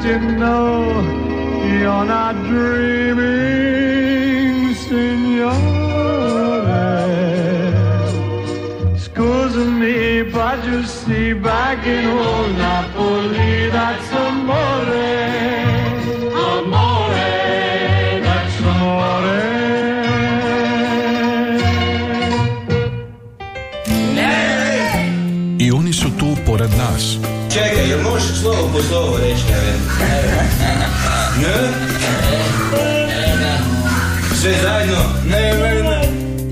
But 0.00 0.08
you 0.08 0.18
know 0.38 1.02
you're 1.78 2.04
not 2.04 2.34
dreaming, 2.46 3.14
signore. 4.74 5.52
Scusa 8.96 9.64
me, 9.80 10.22
but 10.22 10.64
you 10.64 10.82
see 10.84 11.34
back 11.34 11.86
in 11.86 12.06
old 12.06 12.56
Napoli, 12.56 13.68
that's 13.70 14.12
amore. 14.12 15.08
I 25.62 25.70
oni 25.72 25.92
su 25.92 26.08
pored 26.46 26.70
nas. 26.76 27.29
Čekaj, 27.52 27.88
jel 27.88 28.02
možeš 28.02 28.40
slovo 28.40 28.70
po 28.72 28.82
slovo 28.82 29.18
reći, 29.18 29.42
Neven? 29.50 29.80
Ne? 31.40 31.70
Sve 34.40 34.54
zajedno? 34.62 35.04
Neven. 35.26 35.80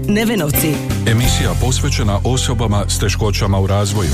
Nevenovci. 0.08 0.74
Emisija 1.06 1.50
posvećena 1.61 2.20
osobama 2.24 2.84
s 2.88 2.98
teškoćama 2.98 3.58
u 3.58 3.66
razvoju. 3.66 4.11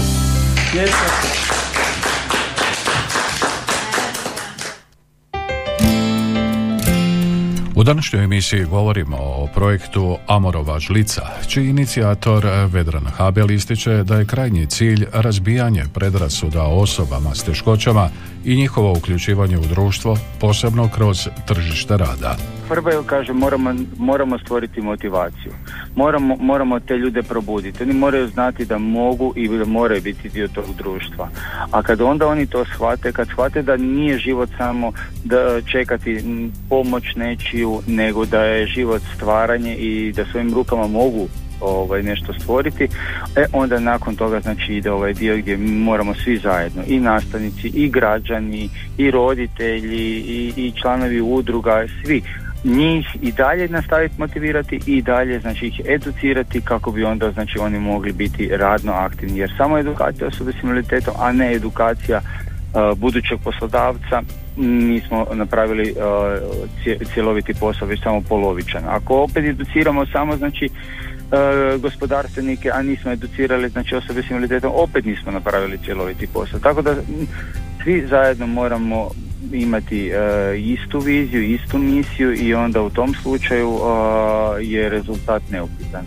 U 7.76 7.84
današnjoj 7.84 8.24
emisiji 8.24 8.64
govorimo 8.64 9.16
o 9.16 9.48
projektu 9.54 10.16
Amorova 10.26 10.78
žlica, 10.78 11.22
čiji 11.48 11.68
inicijator 11.68 12.44
Vedran 12.72 13.06
Habel 13.06 13.50
ističe 13.50 14.04
da 14.04 14.16
je 14.16 14.26
krajnji 14.26 14.66
cilj 14.66 15.06
razbijanje 15.12 15.84
predrasuda 15.94 16.62
osobama 16.62 17.34
s 17.34 17.44
teškoćama 17.44 18.08
i 18.44 18.56
njihovo 18.56 18.92
uključivanje 18.92 19.58
u 19.58 19.64
društvo, 19.64 20.18
posebno 20.40 20.88
kroz 20.88 21.28
tržište 21.46 21.96
rada. 21.96 22.36
Prvo 22.68 22.90
je, 22.90 22.96
kaže, 23.06 23.32
moramo, 23.32 23.74
moramo 23.98 24.38
stvoriti 24.38 24.80
motivaciju. 24.80 25.52
Moramo, 25.96 26.36
moramo 26.40 26.80
te 26.80 26.96
ljude 26.96 27.22
probuditi. 27.22 27.82
Oni 27.82 27.92
moraju 27.92 28.28
znati 28.28 28.64
da 28.64 28.78
mogu 28.78 29.32
i 29.36 29.48
moraju 29.48 30.02
biti 30.02 30.28
dio 30.28 30.48
tog 30.48 30.64
društva. 30.78 31.28
A 31.70 31.82
kad 31.82 32.00
onda 32.00 32.26
oni 32.26 32.46
to 32.46 32.64
shvate, 32.64 33.12
kad 33.12 33.28
shvate 33.28 33.62
da 33.62 33.76
nije 33.76 34.18
život 34.18 34.48
samo 34.56 34.92
da 35.24 35.62
čekati 35.72 36.24
pomoć 36.68 37.04
nečiju, 37.16 37.63
nego 37.86 38.24
da 38.24 38.44
je 38.44 38.66
život 38.66 39.02
stvaranje 39.16 39.76
i 39.76 40.12
da 40.12 40.24
svojim 40.24 40.54
rukama 40.54 40.86
mogu 40.86 41.28
ovaj 41.60 42.02
nešto 42.02 42.32
stvoriti, 42.32 42.88
e 43.36 43.44
onda 43.52 43.80
nakon 43.80 44.16
toga 44.16 44.40
znači 44.40 44.74
ide 44.74 44.90
ovaj 44.90 45.12
dio 45.12 45.36
gdje 45.36 45.56
moramo 45.56 46.14
svi 46.14 46.36
zajedno. 46.38 46.82
I 46.86 47.00
nastavnici 47.00 47.68
i 47.68 47.88
građani 47.88 48.68
i 48.98 49.10
roditelji 49.10 50.20
i, 50.20 50.52
i 50.56 50.72
članovi 50.82 51.20
udruga 51.20 51.86
svi. 52.04 52.22
Njih 52.64 53.06
i 53.22 53.32
dalje 53.32 53.68
nastaviti 53.68 54.14
motivirati 54.18 54.80
i 54.86 55.02
dalje 55.02 55.40
znači 55.40 55.66
ih 55.66 55.80
educirati 55.88 56.60
kako 56.60 56.90
bi 56.90 57.04
onda 57.04 57.30
znači 57.32 57.58
oni 57.58 57.78
mogli 57.78 58.12
biti 58.12 58.50
radno 58.52 58.92
aktivni. 58.92 59.38
Jer 59.38 59.52
samo 59.56 59.78
edukacija 59.78 60.28
osobe 60.28 60.52
s 60.52 60.62
invaliditetom 60.62 61.14
a 61.18 61.32
ne 61.32 61.52
edukacija 61.52 62.20
uh, 62.20 62.98
budućeg 62.98 63.38
poslodavca 63.44 64.22
nismo 64.56 65.26
napravili 65.32 65.94
uh, 65.96 67.06
cjeloviti 67.14 67.54
posao 67.54 67.88
već 67.88 68.02
samo 68.02 68.20
polovičan 68.28 68.82
ako 68.88 69.22
opet 69.22 69.44
educiramo 69.44 70.06
samo 70.06 70.36
znači 70.36 70.68
uh, 70.68 71.80
gospodarstvenike 71.80 72.70
a 72.70 72.82
nismo 72.82 73.10
educirali 73.10 73.68
znači 73.68 73.94
osobe 73.94 74.22
s 74.22 74.30
invaliditetom 74.30 74.72
opet 74.74 75.04
nismo 75.04 75.32
napravili 75.32 75.78
cjeloviti 75.84 76.26
posao 76.26 76.60
tako 76.60 76.82
da 76.82 76.94
svi 77.84 78.06
zajedno 78.06 78.46
moramo 78.46 79.10
imati 79.52 80.08
e, 80.08 80.58
istu 80.58 80.98
viziju, 80.98 81.42
istu 81.42 81.78
misiju 81.78 82.34
i 82.34 82.54
onda 82.54 82.82
u 82.82 82.90
tom 82.90 83.14
slučaju 83.22 83.68
e, 83.68 84.64
je 84.64 84.88
rezultat 84.88 85.42
neupitan. 85.50 86.04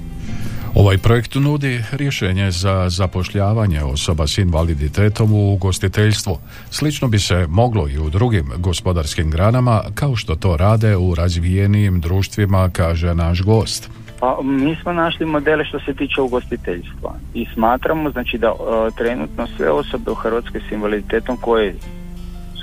Ovaj 0.79 0.97
projekt 0.97 1.35
nudi 1.35 1.83
rješenje 1.91 2.51
za 2.51 2.89
zapošljavanje 2.89 3.83
osoba 3.83 4.27
s 4.27 4.37
invaliditetom 4.37 5.33
u 5.33 5.53
ugostiteljstvu. 5.53 6.37
Slično 6.69 7.07
bi 7.07 7.19
se 7.19 7.45
moglo 7.49 7.87
i 7.87 7.97
u 7.97 8.09
drugim 8.09 8.51
gospodarskim 8.57 9.31
granama, 9.31 9.81
kao 9.95 10.15
što 10.15 10.35
to 10.35 10.57
rade 10.57 10.95
u 10.95 11.15
razvijenijim 11.15 11.99
društvima, 12.01 12.69
kaže 12.73 13.15
naš 13.15 13.41
gost. 13.41 13.89
Pa 14.19 14.39
mi 14.43 14.75
smo 14.81 14.93
našli 14.93 15.25
modele 15.25 15.65
što 15.65 15.79
se 15.79 15.93
tiče 15.93 16.21
ugostiteljstva 16.21 17.15
i 17.33 17.47
smatramo 17.53 18.11
znači 18.11 18.37
da 18.37 18.47
e, 18.47 18.51
trenutno 18.97 19.47
sve 19.57 19.69
osobe 19.69 20.11
u 20.11 20.15
Hrvatskoj 20.15 20.61
s 20.69 20.71
invaliditetom 20.71 21.37
koje 21.37 21.75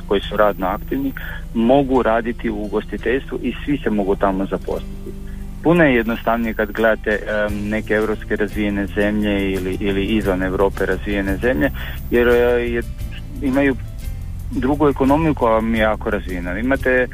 koji 0.08 0.20
su 0.20 0.36
radno 0.36 0.66
aktivni 0.66 1.12
mogu 1.54 2.02
raditi 2.02 2.50
u 2.50 2.62
ugostiteljstvu 2.64 3.38
i 3.42 3.54
svi 3.64 3.78
se 3.78 3.90
mogu 3.90 4.16
tamo 4.16 4.46
zaposliti. 4.46 4.93
Puno 5.64 5.84
je 5.84 5.94
jednostavnije 5.94 6.54
kad 6.54 6.72
gledate 6.72 7.10
em, 7.10 7.68
neke 7.68 7.94
europske 7.94 8.36
razvijene 8.36 8.86
zemlje 8.86 9.52
ili, 9.52 9.76
ili 9.80 10.04
izvan 10.04 10.42
Europe 10.42 10.86
razvijene 10.86 11.36
zemlje 11.36 11.70
jer 12.10 12.28
e, 12.28 12.32
je, 12.32 12.82
imaju 13.42 13.76
drugu 14.50 14.88
ekonomiju 14.88 15.34
koja 15.34 15.52
vam 15.52 15.74
je 15.74 15.80
jako 15.80 16.10
razvijena. 16.10 16.58
Imate 16.58 17.06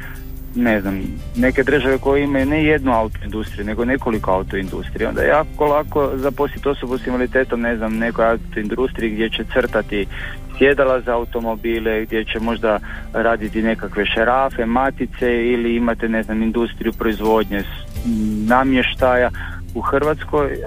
ne 0.55 0.81
znam, 0.81 1.01
neke 1.35 1.63
države 1.63 1.97
koje 1.97 2.23
imaju 2.23 2.45
ne 2.45 2.63
jednu 2.63 2.91
autoindustriju, 2.91 3.65
nego 3.65 3.85
nekoliko 3.85 4.31
autoindustrije. 4.31 5.09
Onda 5.09 5.21
je 5.21 5.27
jako 5.27 5.65
lako 5.65 6.11
zaposliti 6.15 6.69
osobu 6.69 6.97
s 6.97 7.07
invaliditetom, 7.07 7.61
ne 7.61 7.77
znam, 7.77 7.97
nekoj 7.97 8.25
autoindustriji 8.25 9.11
gdje 9.11 9.29
će 9.29 9.43
crtati 9.53 10.05
sjedala 10.57 11.01
za 11.01 11.15
automobile, 11.15 12.05
gdje 12.05 12.25
će 12.25 12.39
možda 12.39 12.79
raditi 13.13 13.61
nekakve 13.61 14.05
šarafe, 14.05 14.65
matice 14.65 15.45
ili 15.45 15.75
imate, 15.75 16.09
ne 16.09 16.23
znam, 16.23 16.43
industriju 16.43 16.93
proizvodnje 16.93 17.63
namještaja. 18.47 19.29
U 19.75 19.81
Hrvatskoj 19.81 20.47
e, 20.47 20.57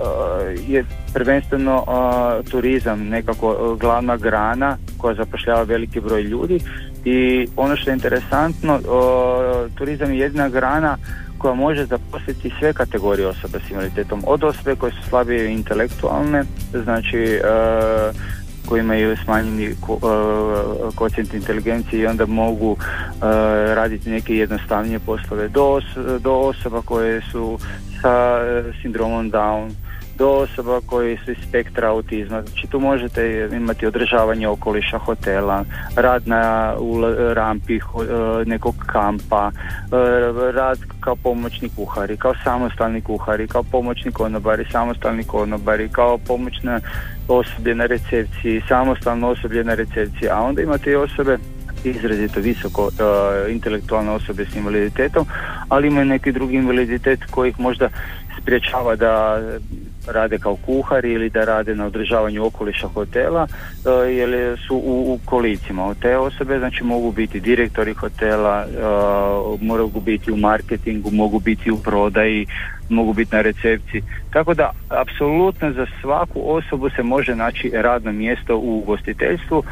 je 0.69 0.85
prvenstveno 1.15 1.85
e, 1.87 2.51
turizam 2.51 3.09
nekako 3.09 3.53
e, 3.53 3.79
glavna 3.81 4.17
grana 4.17 4.77
koja 4.99 5.15
zapošljava 5.15 5.63
veliki 5.63 6.01
broj 6.01 6.23
ljudi 6.23 6.61
i 7.05 7.47
ono 7.57 7.77
što 7.77 7.91
je 7.91 7.95
interesantno, 7.95 8.81
turizam 9.75 10.13
je 10.13 10.19
jedna 10.19 10.49
grana 10.49 10.97
koja 11.39 11.55
može 11.55 11.85
zaposliti 11.85 12.53
sve 12.59 12.73
kategorije 12.73 13.29
osoba 13.29 13.59
s 13.67 13.71
invaliditetom, 13.71 14.23
od 14.27 14.45
osobe 14.45 14.77
koje 14.77 14.93
su 14.93 15.09
slabije 15.09 15.53
intelektualne, 15.53 16.45
znači 16.85 17.41
koji 18.69 18.81
imaju 18.81 19.17
smanjeni 19.25 19.65
e, 19.65 19.75
kocijent 20.95 21.35
inteligencije 21.35 22.03
i 22.03 22.07
onda 22.07 22.27
mogu 22.27 22.77
e, 22.81 23.15
raditi 23.75 24.11
neke 24.11 24.37
jednostavnije 24.37 24.99
poslove 24.99 25.49
do, 25.49 25.81
do 26.21 26.33
osoba 26.33 26.83
koje 26.83 27.23
su 27.33 27.59
sa 28.03 28.39
e, 28.43 28.73
sindromom 28.83 29.31
Down 29.31 29.71
do 30.19 30.29
osoba 30.29 30.81
koji 30.87 31.19
su 31.25 31.31
iz 31.31 31.37
spektra 31.49 31.89
autizma. 31.89 32.43
Znači 32.43 32.67
tu 32.67 32.81
možete 32.81 33.49
imati 33.53 33.87
održavanje 33.87 34.49
okoliša 34.49 34.99
hotela, 34.99 35.65
rad 35.97 36.29
na 36.29 36.75
rampi 37.33 37.81
nekog 38.47 38.75
kampa, 38.87 39.51
rad 40.55 40.79
kao 41.01 41.17
pomoćni 41.17 41.71
kuhari, 41.77 42.17
kao 42.17 42.35
samostalni 42.45 43.01
kuhari, 43.01 43.49
kao 43.49 43.63
pomoćni 43.63 44.13
konobari, 44.13 44.65
samostalni 44.73 45.25
konobari, 45.25 45.89
kao 45.89 46.19
pomoćna 46.19 46.81
osoblje 47.29 47.75
na 47.75 47.87
recepciji, 47.87 48.63
samostalno 48.69 49.29
osoblje 49.29 49.65
na 49.65 49.75
recepciji, 49.75 50.29
a 50.29 50.41
onda 50.41 50.63
imate 50.63 50.91
i 50.91 50.95
osobe 50.95 51.39
izrazito 51.85 52.41
visoko 52.41 52.89
e, 52.89 53.53
intelektualne 53.53 54.11
osobe 54.11 54.45
s 54.45 54.57
invaliditetom, 54.57 55.27
ali 55.69 55.89
imaju 55.89 56.07
neki 56.07 56.33
drugi 56.33 56.57
invaliditet 56.57 57.21
koji 57.31 57.51
ih 57.51 57.61
možda 57.61 57.89
spriječava 58.41 58.97
da 58.97 59.43
rade 60.07 60.39
kao 60.39 60.57
kuhari 60.57 61.13
ili 61.13 61.31
da 61.31 61.45
rade 61.45 61.75
na 61.75 61.87
održavanju 61.87 62.45
okoliša 62.45 62.89
hotela 62.89 63.47
e, 63.47 64.13
jer 64.13 64.59
su 64.67 64.77
u, 64.77 65.15
u 65.15 65.19
kolicima. 65.25 65.95
Te 65.95 66.17
osobe 66.17 66.59
znači 66.59 66.85
mogu 66.85 67.13
biti 67.13 67.41
direktori 67.41 67.95
hotela, 67.95 68.65
e, 68.65 69.65
mogu 69.65 70.01
biti 70.01 70.33
u 70.33 70.37
marketingu, 70.37 71.11
mogu 71.11 71.39
biti 71.39 71.71
u 71.71 71.79
prodaji, 71.79 72.47
mogu 72.89 73.13
biti 73.13 73.37
na 73.37 73.43
recepciji. 73.43 74.03
Tako 74.31 74.55
da 74.55 74.71
apsolutno 74.89 75.73
za 75.73 75.87
svaku 76.01 76.43
osobu 76.45 76.91
se 76.91 77.03
može 77.03 77.35
naći 77.35 77.73
radno 77.75 78.13
mjesto 78.13 78.57
u 78.57 78.79
ugostiteljstvu 78.79 79.65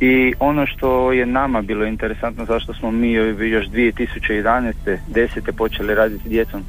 I 0.00 0.34
ono 0.38 0.66
što 0.66 1.12
je 1.12 1.26
nama 1.26 1.62
bilo 1.62 1.84
interesantno, 1.84 2.44
zašto 2.44 2.74
smo 2.74 2.90
mi 2.90 3.12
još 3.12 3.66
2011. 3.66 4.72
10. 5.14 5.52
počeli 5.52 5.94
raditi 5.94 6.28
s 6.28 6.30
djecom 6.30 6.64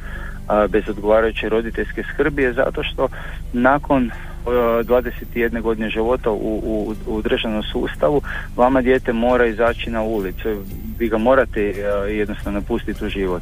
bez 0.69 0.89
odgovarajuće 0.89 1.49
roditeljske 1.49 2.03
skrbi 2.13 2.43
je 2.43 2.53
zato 2.53 2.83
što 2.83 3.07
nakon 3.53 4.11
a, 4.45 4.49
21 4.83 5.61
godine 5.61 5.89
života 5.89 6.31
u, 6.31 6.61
u, 6.63 6.95
u 7.07 7.21
državnom 7.21 7.63
sustavu 7.63 8.21
vama 8.55 8.81
dijete 8.81 9.13
mora 9.13 9.45
izaći 9.45 9.89
na 9.89 10.01
ulicu. 10.01 10.63
Vi 10.99 11.09
ga 11.09 11.17
morate 11.17 11.73
a, 11.83 12.05
jednostavno 12.05 12.61
pustiti 12.61 13.05
u 13.05 13.09
život. 13.09 13.41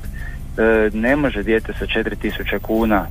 E, 0.58 0.90
ne 0.94 1.16
može 1.16 1.44
dijete 1.44 1.74
sa 1.74 1.86
4000 1.86 2.60
kuna 2.60 3.06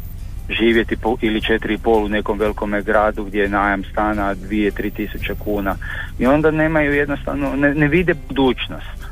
živjeti 0.51 0.97
po, 0.97 1.17
ili 1.21 1.41
četiri 1.41 1.75
i 1.75 1.79
pol 1.79 2.05
u 2.05 2.09
nekom 2.09 2.39
velikom 2.39 2.75
gradu 2.85 3.25
gdje 3.25 3.41
je 3.41 3.49
najam 3.49 3.85
stana 3.85 4.35
dvije, 4.35 4.71
tri 4.71 4.91
tisuće 4.91 5.35
kuna 5.39 5.77
i 6.19 6.27
onda 6.27 6.51
nemaju 6.51 6.95
jednostavno, 6.95 7.57
ne, 7.57 7.75
ne 7.75 7.89
vide 7.89 8.15
budućnost 8.29 9.09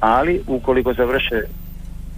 ali 0.00 0.40
ukoliko 0.46 0.94
završe 0.94 1.42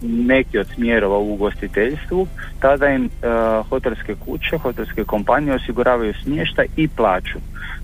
neki 0.02 0.58
od 0.58 0.66
smjerova 0.74 1.18
u 1.18 1.32
ugostiteljstvu. 1.32 2.26
Tada 2.60 2.88
im 2.88 3.04
uh, 3.04 3.68
hotelske 3.68 4.14
kuće, 4.14 4.58
hotelske 4.58 5.04
kompanije 5.04 5.54
osiguravaju 5.54 6.14
smještaj 6.22 6.66
i 6.76 6.88
plaću. 6.88 7.38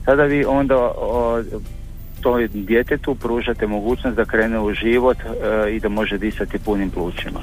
Tada 0.05 0.25
vi 0.25 0.45
onda 0.45 0.77
uh, 0.77 1.63
to 2.21 2.39
djetetu 2.53 3.15
pružate 3.15 3.67
mogućnost 3.67 4.17
da 4.17 4.25
krene 4.25 4.61
u 4.61 4.73
život 4.75 5.17
uh, 5.17 5.73
i 5.73 5.81
da 5.81 5.89
može 5.89 6.19
disati 6.19 6.59
punim 6.59 6.91
plućima 6.91 7.41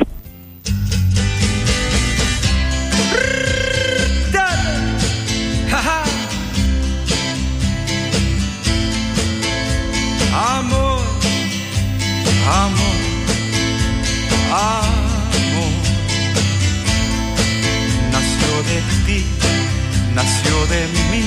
nació 20.15 20.65
de 20.67 20.87
mí, 21.11 21.23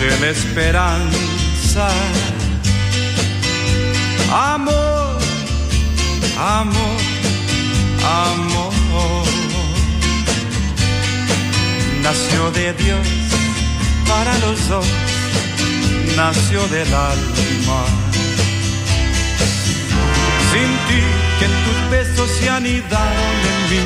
de 0.00 0.20
la 0.20 0.28
esperanza. 0.30 1.88
Amor, 4.32 5.18
amor, 6.38 6.96
amor. 8.02 8.72
Nació 12.02 12.50
de 12.50 12.72
Dios 12.72 13.06
para 14.08 14.38
los 14.38 14.68
dos 14.68 14.86
nació 16.16 16.66
del 16.68 16.92
alma. 16.94 17.84
Sin 20.50 20.70
ti 20.86 21.02
que 21.38 21.46
tus 21.64 21.90
besos 21.90 22.30
se 22.38 22.48
anidaron 22.48 23.38
en 23.52 23.60
mí, 23.70 23.82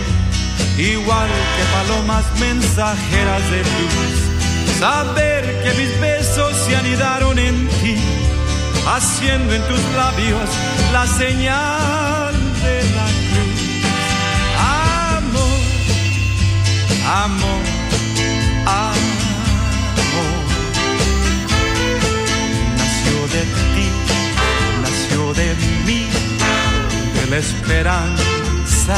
igual 0.80 1.28
que 1.56 1.64
palomas 1.76 2.24
mensajeras 2.38 3.50
de 3.50 3.58
luz. 3.58 4.78
Saber 4.78 5.42
que 5.62 5.74
mis 5.74 6.00
besos 6.00 6.56
se 6.56 6.76
anidaron 6.76 7.38
en 7.38 7.68
ti, 7.68 7.96
haciendo 8.86 9.54
en 9.54 9.62
tus 9.68 9.82
labios 9.94 10.48
la 10.92 11.06
señal 11.06 12.34
de 12.64 12.76
la 12.96 13.08
cruz. 13.28 13.60
Amor, 15.18 15.60
amor, 17.24 17.64
amor. 18.66 19.10
de 23.32 23.42
ti, 23.74 23.88
nació 24.82 25.32
de 25.34 25.54
mí, 25.86 26.06
de 27.14 27.30
la 27.30 27.36
esperanza. 27.36 28.96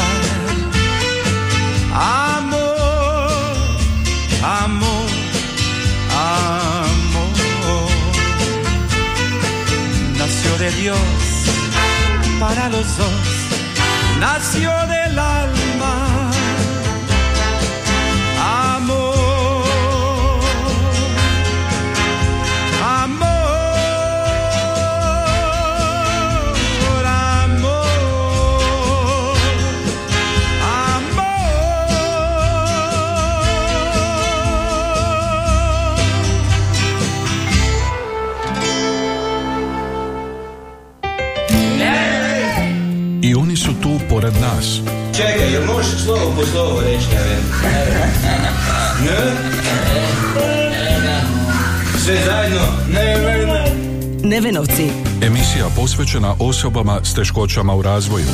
Amor, 1.95 3.55
amor, 4.41 5.09
amor. 6.09 7.89
Nació 10.17 10.57
de 10.57 10.71
Dios 10.71 10.97
para 12.39 12.69
los 12.69 12.97
dos, 12.97 13.11
nació 14.19 14.71
del 14.87 15.19
alma. 15.19 16.02
Nevenovci. 54.33 54.89
Emisija 55.21 55.65
posvećena 55.75 56.35
osobama 56.39 56.99
s 57.03 57.13
teškoćama 57.13 57.75
u 57.75 57.81
razvoju. 57.81 58.25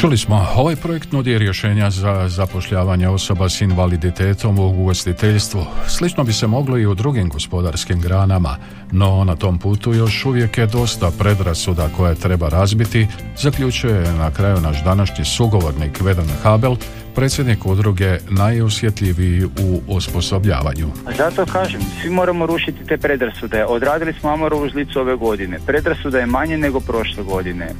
Čuli 0.00 0.18
smo, 0.18 0.46
ovaj 0.56 0.76
projekt 0.76 1.12
nudi 1.12 1.38
rješenja 1.38 1.90
za 1.90 2.28
zapošljavanje 2.28 3.08
osoba 3.08 3.48
s 3.48 3.60
invaliditetom 3.60 4.58
u 4.58 4.82
ugostiteljstvu. 4.82 5.64
Slično 5.88 6.24
bi 6.24 6.32
se 6.32 6.46
moglo 6.46 6.78
i 6.78 6.86
u 6.86 6.94
drugim 6.94 7.28
gospodarskim 7.28 8.00
granama, 8.00 8.56
no 8.92 9.24
na 9.24 9.36
tom 9.36 9.58
putu 9.58 9.94
još 9.94 10.24
uvijek 10.24 10.58
je 10.58 10.66
dosta 10.66 11.10
predrasuda 11.18 11.88
koje 11.96 12.14
treba 12.14 12.48
razbiti, 12.48 13.06
zaključuje 13.38 14.12
na 14.12 14.30
kraju 14.30 14.60
naš 14.60 14.84
današnji 14.84 15.24
sugovornik 15.24 16.00
Vedan 16.00 16.28
Habel, 16.42 16.76
predsjednik 17.14 17.66
udruge 17.66 18.18
najosjetljiviji 18.30 19.44
u 19.44 19.80
osposobljavanju. 19.88 20.88
Zato 21.16 21.46
kažem, 21.46 21.80
svi 22.02 22.10
moramo 22.10 22.46
rušiti 22.46 22.86
te 22.86 22.96
predrasude. 22.96 23.64
Odradili 23.64 24.12
smo 24.12 24.30
Amorovu 24.30 24.68
žlicu 24.68 25.00
ove 25.00 25.16
godine. 25.16 25.58
Predrasuda 25.66 26.18
je 26.18 26.26
manje 26.26 26.58
nego 26.58 26.80
prošle 26.80 27.22
godine. 27.22 27.64
E, 27.64 27.72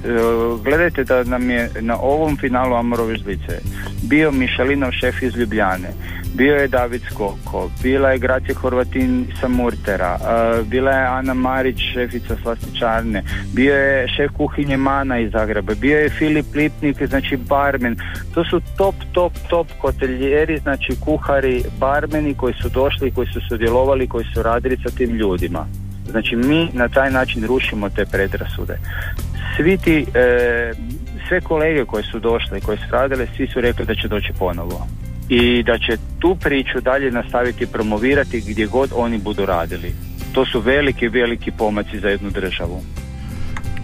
gledajte 0.64 1.04
da 1.04 1.24
nam 1.24 1.50
je 1.50 1.70
na 1.80 1.98
ovom 1.98 2.36
finalu 2.36 2.74
Amorove 2.74 3.16
žlice 3.16 3.60
bio 4.02 4.30
Mišelinov 4.32 4.92
šef 4.92 5.22
iz 5.22 5.36
Ljubljane, 5.36 5.88
bio 6.34 6.54
je 6.54 6.68
David 6.68 7.02
Skoko, 7.10 7.70
bila 7.82 8.10
je 8.10 8.18
Gracija 8.18 8.54
Horvatin 8.54 9.26
sa 9.40 9.48
Murtera, 9.48 10.18
e, 10.20 10.62
bila 10.62 10.90
je 10.90 11.06
Ana 11.06 11.34
Marić, 11.34 11.78
šefica 11.92 12.36
slastičarne, 12.42 13.22
bio 13.52 13.74
je 13.74 14.08
šef 14.16 14.30
kuhinje 14.36 14.76
Mana 14.76 15.18
iz 15.18 15.32
Zagreba, 15.32 15.74
bio 15.74 15.98
je 15.98 16.10
Filip 16.10 16.54
Lipnik, 16.54 17.06
znači 17.08 17.36
barmen. 17.36 17.96
To 18.34 18.44
su 18.44 18.60
top, 18.76 18.94
top, 19.12 19.23
top 19.48 19.66
hotelijeri, 19.80 20.58
znači 20.58 20.96
kuhari, 21.00 21.62
barmeni 21.78 22.34
koji 22.34 22.54
su 22.62 22.68
došli, 22.68 23.10
koji 23.10 23.26
su 23.26 23.40
sudjelovali, 23.48 24.08
koji 24.08 24.24
su 24.34 24.42
radili 24.42 24.76
sa 24.82 24.96
tim 24.96 25.10
ljudima. 25.10 25.66
Znači 26.10 26.36
mi 26.36 26.68
na 26.72 26.88
taj 26.88 27.10
način 27.10 27.44
rušimo 27.46 27.88
te 27.88 28.04
predrasude. 28.06 28.78
Svi 29.56 29.78
ti, 29.78 30.06
e, 30.14 30.72
sve 31.28 31.40
kolege 31.40 31.84
koji 31.84 32.04
su 32.04 32.18
došle 32.18 32.58
i 32.58 32.60
koji 32.60 32.78
su 32.78 32.84
radile, 32.90 33.26
svi 33.36 33.46
su 33.46 33.60
rekli 33.60 33.86
da 33.86 33.94
će 33.94 34.08
doći 34.08 34.32
ponovo. 34.38 34.86
I 35.28 35.62
da 35.62 35.78
će 35.78 35.96
tu 36.18 36.36
priču 36.40 36.80
dalje 36.80 37.10
nastaviti 37.10 37.66
promovirati 37.66 38.40
gdje 38.40 38.66
god 38.66 38.90
oni 38.94 39.18
budu 39.18 39.46
radili. 39.46 39.94
To 40.32 40.46
su 40.46 40.60
veliki, 40.60 41.08
veliki 41.08 41.50
pomaci 41.50 42.00
za 42.00 42.08
jednu 42.08 42.30
državu. 42.30 42.82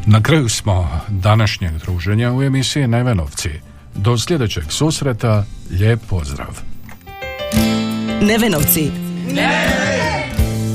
Na 0.07 0.23
kraju 0.23 0.49
smo 0.49 1.01
današnjeg 1.09 1.73
druženja 1.73 2.33
u 2.33 2.43
emisiji 2.43 2.87
Nevenovci. 2.87 3.70
Do 4.03 4.19
sljedećeg 4.19 4.65
susreta, 4.69 5.45
lijep 5.71 6.01
pozdrav. 6.09 6.61
Nevenovci. 8.23 8.91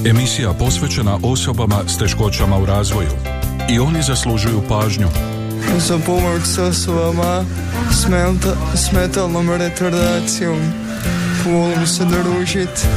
Emisija 0.05 0.53
posvećena 0.53 1.19
osobama 1.23 1.75
s 1.87 1.97
teškoćama 1.97 2.57
u 2.57 2.65
razvoju. 2.65 3.09
I 3.69 3.79
oni 3.79 4.01
zaslužuju 4.01 4.61
pažnju. 4.69 5.07
Za 5.77 5.99
pomoć 6.05 6.41
s 6.43 6.57
osobama 6.57 7.45
s, 7.91 8.07
menta, 8.07 8.55
s 8.75 8.91
metalnom 8.91 9.49
retardacijom. 9.49 10.59
Volim 11.45 11.87
se 11.87 12.03
družit, 12.05 12.87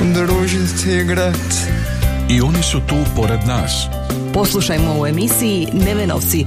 družit 0.00 0.86
i 0.86 1.00
igrat. 1.00 1.54
I 2.28 2.40
oni 2.40 2.62
su 2.62 2.80
tu 2.80 2.96
pored 3.16 3.40
nas. 3.46 3.86
Poslušajmo 4.34 5.00
u 5.00 5.06
emisiji 5.06 5.68
Nevenovci. 5.72 6.46